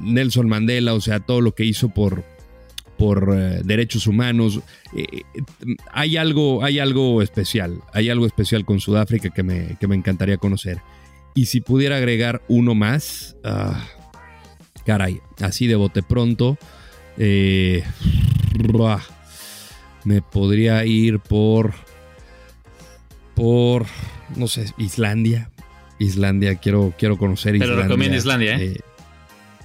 [0.00, 2.24] Nelson Mandela, o sea, todo lo que hizo por,
[2.98, 4.60] por eh, derechos humanos.
[4.94, 5.22] Eh,
[5.92, 10.36] hay, algo, hay algo especial, hay algo especial con Sudáfrica que me, que me encantaría
[10.36, 10.82] conocer.
[11.34, 13.88] Y si pudiera agregar uno más, ah,
[14.84, 16.58] caray, así de bote pronto,
[20.04, 21.74] me podría ir por,
[23.34, 23.86] por,
[24.36, 25.50] no sé, Islandia.
[26.00, 27.74] Islandia, quiero, quiero conocer Islandia.
[27.74, 28.64] Te lo recomiendo Islandia, ¿eh?
[28.64, 28.80] eh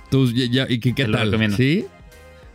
[0.10, 1.54] ¿tú, ya, ¿Y qué, qué tal?
[1.56, 1.86] ¿Sí?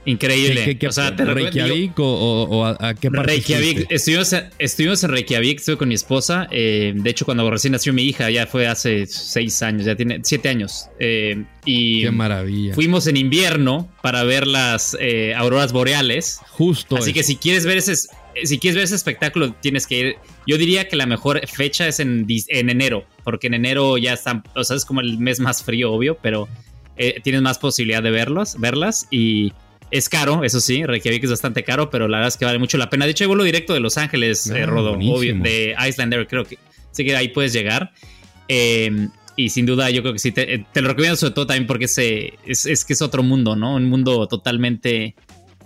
[0.09, 0.65] Increíble.
[0.65, 3.87] ¿Qué, qué, o sea, te ¿Reykjavik o, o, a, qué parte Reykjavik.
[3.91, 6.49] Estuvimos, estuvimos, en Reykjavik, estuve con mi esposa.
[6.51, 10.21] Eh, de hecho, cuando recién nació mi hija, ya fue hace seis años, ya tiene
[10.23, 10.89] siete años.
[10.99, 12.75] Eh, y qué maravilla.
[12.75, 16.41] Fuimos en invierno para ver las eh, auroras boreales.
[16.53, 16.97] Justo.
[16.97, 20.17] Así que si quieres ver ese, si quieres ver ese espectáculo, tienes que ir.
[20.47, 24.43] Yo diría que la mejor fecha es en, en enero, porque en enero ya están,
[24.57, 26.49] o sea, es como el mes más frío, obvio, pero
[27.23, 29.53] tienes más posibilidad de verlos, verlas y
[29.91, 32.77] es caro, eso sí, Reykjavik es bastante caro, pero la verdad es que vale mucho
[32.79, 33.05] la pena.
[33.05, 36.45] De hecho, hay vuelo directo de Los Ángeles, eh, ah, Rodo, obvio, de Islander, creo
[36.45, 36.59] que
[36.91, 37.93] sí que ahí puedes llegar.
[38.49, 41.85] Em, y sin duda, yo creo que sí, te, lo recomiendo sobre todo también porque
[41.85, 41.97] es,
[42.67, 43.75] es, que es otro mundo, ¿no?
[43.75, 45.15] Un mundo totalmente...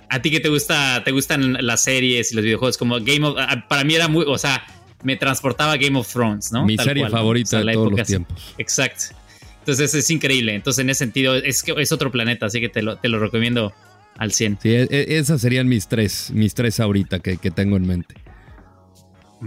[0.09, 3.37] A ti que te gusta, te gustan las series y los videojuegos, como Game of...
[3.69, 4.63] Para mí era muy, o sea,
[5.03, 6.67] me transportaba a Game of Thrones, ¿no?
[6.67, 8.55] Mi serie favorita de todos los tiempos.
[8.59, 9.17] Exacto.
[9.61, 10.55] Entonces es increíble.
[10.55, 13.73] Entonces en ese sentido es es otro planeta, así que te lo, te lo recomiendo
[14.19, 14.59] al 100.
[14.63, 18.15] Sí, e, e, esas serían mis tres, mis tres ahorita que, tengo en mente.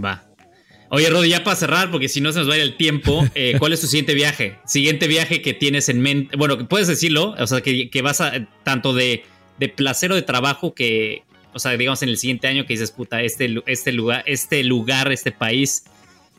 [0.02, 0.24] Va.
[0.88, 3.26] Oye, Rodi, ya para cerrar, porque si no se nos va a ir el tiempo,
[3.34, 4.56] eh, ¿cuál es tu siguiente viaje?
[4.66, 6.36] Siguiente viaje que tienes en mente.
[6.36, 9.24] Bueno, puedes decirlo, o sea, que, vas a tanto de,
[9.58, 12.92] de, placer o de trabajo que, o sea, digamos en el siguiente año que dices,
[12.92, 15.84] puta, este, este lugar, este lugar, este país,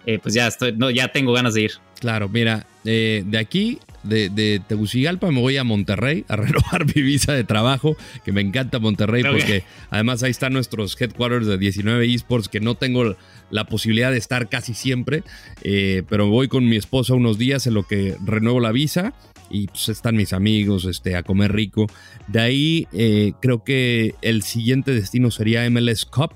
[0.05, 1.71] eh, pues ya estoy, no, ya tengo ganas de ir.
[1.99, 7.33] Claro, mira, eh, de aquí de, Tegucigalpa me voy a Monterrey a renovar mi visa
[7.33, 12.47] de trabajo, que me encanta Monterrey porque además ahí están nuestros headquarters de 19 esports
[12.49, 13.15] que no tengo
[13.49, 15.23] la posibilidad de estar casi siempre,
[15.63, 19.13] eh, pero voy con mi esposa unos días en lo que renuevo la visa
[19.49, 21.87] y pues están mis amigos este, a comer rico.
[22.27, 26.33] De ahí eh, creo que el siguiente destino sería MLS Cup,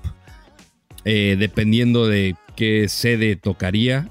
[1.04, 4.08] eh, dependiendo de qué sede tocaría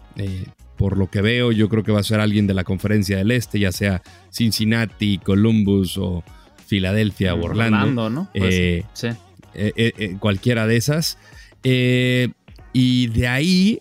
[0.81, 3.29] por lo que veo, yo creo que va a ser alguien de la conferencia del
[3.29, 4.01] Este, ya sea
[4.31, 6.23] Cincinnati, Columbus o
[6.65, 7.77] Filadelfia o Orlando.
[7.77, 8.29] Orlando ¿no?
[8.33, 9.09] Eh, sí.
[9.53, 11.19] Eh, eh, cualquiera de esas.
[11.63, 13.79] y de ahí,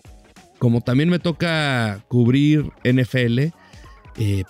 [0.59, 3.45] como también me toca cubrir NFL,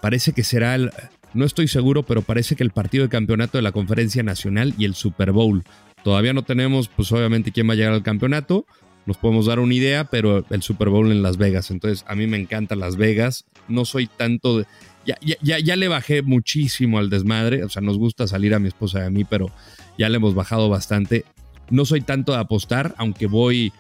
[0.01, 0.91] parece que será el.
[1.33, 4.83] No estoy seguro, pero parece que el partido de campeonato de la Conferencia Nacional y
[4.83, 5.63] el Super Bowl.
[6.03, 8.65] Todavía no tenemos, pues obviamente, quién va a llegar al campeonato
[9.05, 11.71] nos podemos dar una idea, pero el Super Bowl en Las Vegas.
[11.71, 13.45] Entonces, a mí me encanta Las Vegas.
[13.67, 14.65] No soy tanto de.
[15.05, 17.63] Ya, ya, ya, le bajé muchísimo al desmadre.
[17.63, 19.49] O sea, nos gusta salir a mi esposa y a mí, pero
[19.97, 21.25] ya le hemos bajado bastante.
[21.71, 23.73] No soy tanto de apostar, aunque voy.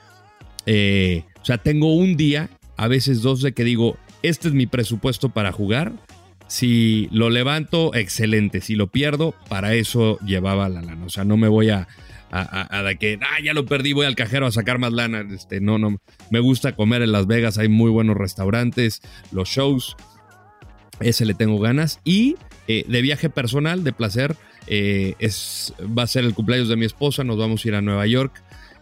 [0.65, 4.65] Eh, o sea, tengo un día, a veces dos, de que digo, este es mi
[4.65, 5.93] presupuesto para jugar.
[6.47, 8.59] Si lo levanto, excelente.
[8.59, 11.05] Si lo pierdo, para eso llevaba la lana.
[11.05, 11.87] O sea, no me voy a,
[12.31, 15.25] a, de que, ah, ya lo perdí, voy al cajero a sacar más lana.
[15.33, 15.97] Este, no, no,
[16.29, 19.01] me gusta comer en Las Vegas, hay muy buenos restaurantes,
[19.31, 19.97] los shows,
[20.99, 21.99] ese le tengo ganas.
[22.03, 24.35] Y eh, de viaje personal, de placer,
[24.67, 27.81] eh, es, va a ser el cumpleaños de mi esposa, nos vamos a ir a
[27.81, 28.41] Nueva York.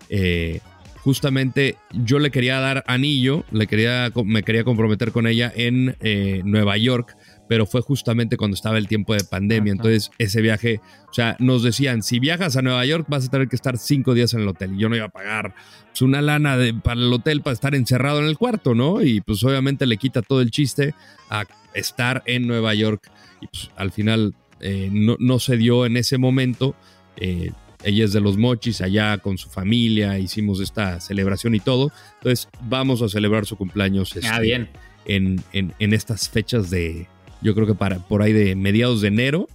[0.09, 0.59] Eh,
[0.99, 5.95] justamente yo le quería dar anillo, le quería, me quería comprometer con ella en
[6.43, 7.15] Nueva York
[7.49, 9.71] pero fue justamente cuando estaba el tiempo de pandemia.
[9.71, 13.47] Entonces, ese viaje, o sea, nos decían, si viajas a Nueva York vas a tener
[13.47, 14.75] que estar cinco días en el hotel.
[14.75, 15.55] Y yo no iba a pagar
[15.87, 19.01] pues, una lana para el hotel para estar encerrado en el cuarto, ¿no?
[19.01, 20.93] Y pues obviamente le quita todo el chiste
[21.31, 23.09] a estar en Nueva York.
[23.41, 26.75] Y pues al final eh, no, se dio en ese momento.
[27.17, 27.51] Eh,
[27.83, 31.91] ella es de los mochis, allá con su familia, hicimos esta celebración y todo.
[32.17, 34.13] Entonces, vamos a celebrar su cumpleaños.
[34.17, 34.69] ah, este, bien.
[35.05, 37.07] En, en estas fechas de,
[37.41, 39.47] yo creo que para por ahí de mediados de enero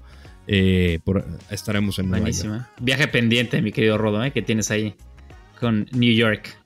[0.46, 1.00] eh,
[1.50, 2.66] estaremos en Nueva York.
[2.80, 4.30] Viaje pendiente, mi querido Rodo, ¿eh?
[4.30, 4.94] que tienes ahí
[5.58, 6.56] con New York.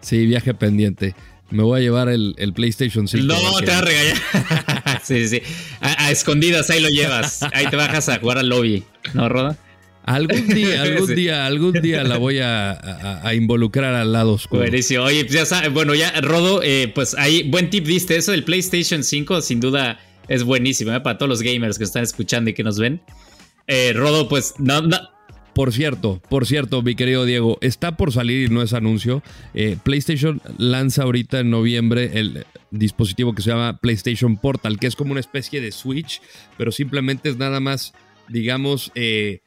[0.00, 1.14] Sí, viaje pendiente.
[1.50, 3.26] Me voy a llevar el, PlayStation 5.
[3.26, 4.16] No, te va a regañar.
[5.02, 5.42] sí, sí.
[5.80, 7.42] A, a, escondidas ahí lo llevas.
[7.52, 8.84] Ahí te bajas a jugar al lobby.
[9.12, 9.56] ¿No, Rodo?
[10.04, 14.62] Algún día, algún día, algún día la voy a, involucrar al lado oscuro.
[14.62, 15.04] Buenísimo.
[15.04, 18.44] Oye, pues ya sabes, bueno, ya Rodo, eh, pues ahí, buen tip diste eso, el
[18.44, 19.98] PlayStation 5, sin duda,
[20.28, 21.00] Es buenísimo, ¿eh?
[21.00, 23.00] para todos los gamers que están escuchando y que nos ven.
[23.66, 24.82] Eh, Rodo, pues no,
[25.54, 29.22] Por cierto, por cierto, mi querido Diego, está por salir y no es anuncio.
[29.54, 34.96] Eh, PlayStation lanza ahorita en noviembre el dispositivo que se llama PlayStation Portal, que es
[34.96, 36.20] como una especie de Switch,
[36.58, 37.94] pero simplemente es nada más,
[38.28, 39.40] digamos, eh,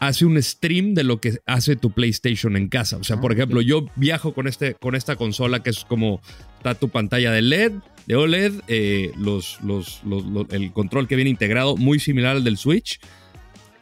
[0.00, 2.96] hace un stream de lo que hace tu PlayStation en casa.
[2.96, 6.20] O sea, por ejemplo, yo viajo con, este, con esta consola que es como
[6.56, 7.72] está tu pantalla de LED,
[8.06, 10.00] de OLED, eh, los, los,
[10.50, 13.00] el control que viene integrado, muy similar al del Switch,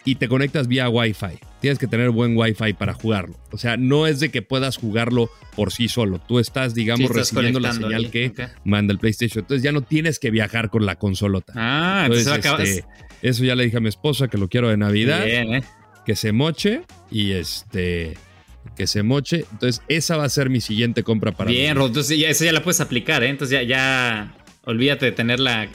[0.05, 1.39] y te conectas vía Wi-Fi.
[1.61, 3.37] Tienes que tener buen Wi-Fi para jugarlo.
[3.51, 6.21] O sea, no es de que puedas jugarlo por sí solo.
[6.21, 8.33] Tú estás, digamos, recibiendo la señal que
[8.65, 9.43] manda el PlayStation.
[9.43, 11.53] Entonces ya no tienes que viajar con la consolota.
[11.57, 12.85] Ah, entonces, este,
[13.23, 15.25] eso ya le dije a mi esposa que lo quiero de Navidad.
[15.25, 15.65] Bien, ¿eh?
[16.07, 18.17] Que se moche y este
[18.77, 19.45] que se moche.
[19.53, 22.63] Entonces, esa va a ser mi siguiente compra para Bien, entonces ya, esa ya la
[22.63, 23.29] puedes aplicar, ¿eh?
[23.29, 24.35] Entonces ya, ya
[24.65, 25.69] olvídate de tener la,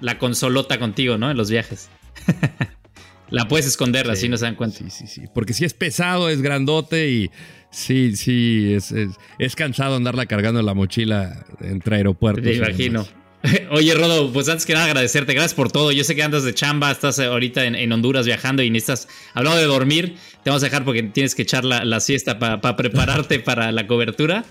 [0.00, 1.30] la consolota contigo, ¿no?
[1.30, 1.88] En los viajes.
[3.30, 4.78] la puedes esconder, así no se dan cuenta.
[4.78, 5.22] Sí, sí, sí.
[5.34, 7.30] Porque si es pesado, es grandote y
[7.70, 8.92] sí, sí, es,
[9.38, 12.44] es, cansado andarla cargando en la mochila entre aeropuertos.
[12.44, 13.06] Te imagino.
[13.70, 15.92] Oye, Rodo, pues antes que nada agradecerte, gracias por todo.
[15.92, 19.66] Yo sé que andas de chamba, estás ahorita en, Honduras viajando y necesitas, hablando de
[19.66, 23.86] dormir, te vamos a dejar porque tienes que echar la, siesta para prepararte para la
[23.86, 24.44] cobertura.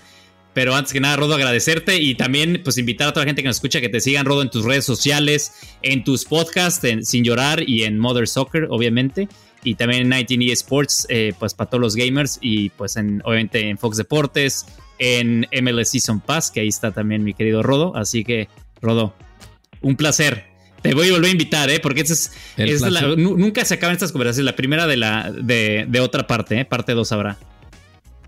[0.52, 3.48] Pero antes que nada, Rodo, agradecerte y también pues invitar a toda la gente que
[3.48, 7.22] nos escucha que te sigan, Rodo, en tus redes sociales, en tus podcasts, en Sin
[7.22, 9.28] Llorar y en Mother Soccer, obviamente.
[9.62, 13.68] Y también en 19 Sports, eh, pues para todos los gamers y pues en, obviamente
[13.68, 14.66] en Fox Deportes,
[14.98, 17.94] en MLS Season Pass, que ahí está también mi querido Rodo.
[17.94, 18.48] Así que
[18.80, 19.14] Rodo,
[19.80, 20.44] un placer.
[20.82, 21.78] Te voy a volver a invitar, ¿eh?
[21.80, 22.32] Porque es,
[23.16, 24.46] nunca se acaban estas conversaciones.
[24.46, 26.64] La primera de, la, de, otra parte, ¿eh?
[26.64, 27.38] Parte 2 habrá.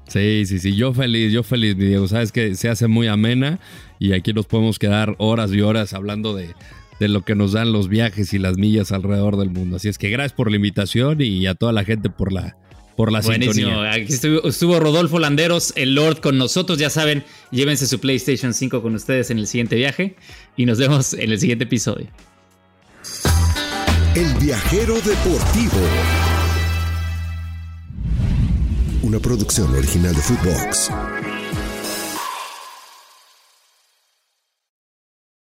[0.09, 0.77] Sí, sí, sí.
[0.77, 2.07] Yo feliz, yo feliz, mi Diego.
[2.09, 3.59] Sabes que se hace muy amena
[3.99, 6.55] y aquí nos podemos quedar horas y horas hablando de,
[7.01, 9.77] de lo que nos dan los viajes y las millas alrededor del mundo.
[9.77, 12.57] Así es que gracias por la invitación y a toda la gente por la,
[12.97, 13.81] por la Buenísimo.
[13.83, 16.79] Aquí estuvo, Rodolfo Landeros, el Lord, con nosotros.
[16.79, 20.17] Ya saben, llévense su PlayStation 5 con ustedes en el siguiente viaje
[20.57, 22.09] y nos vemos en el siguiente episodio.
[24.15, 25.81] El viajero deportivo.
[29.03, 30.91] Una producción original de Footbox.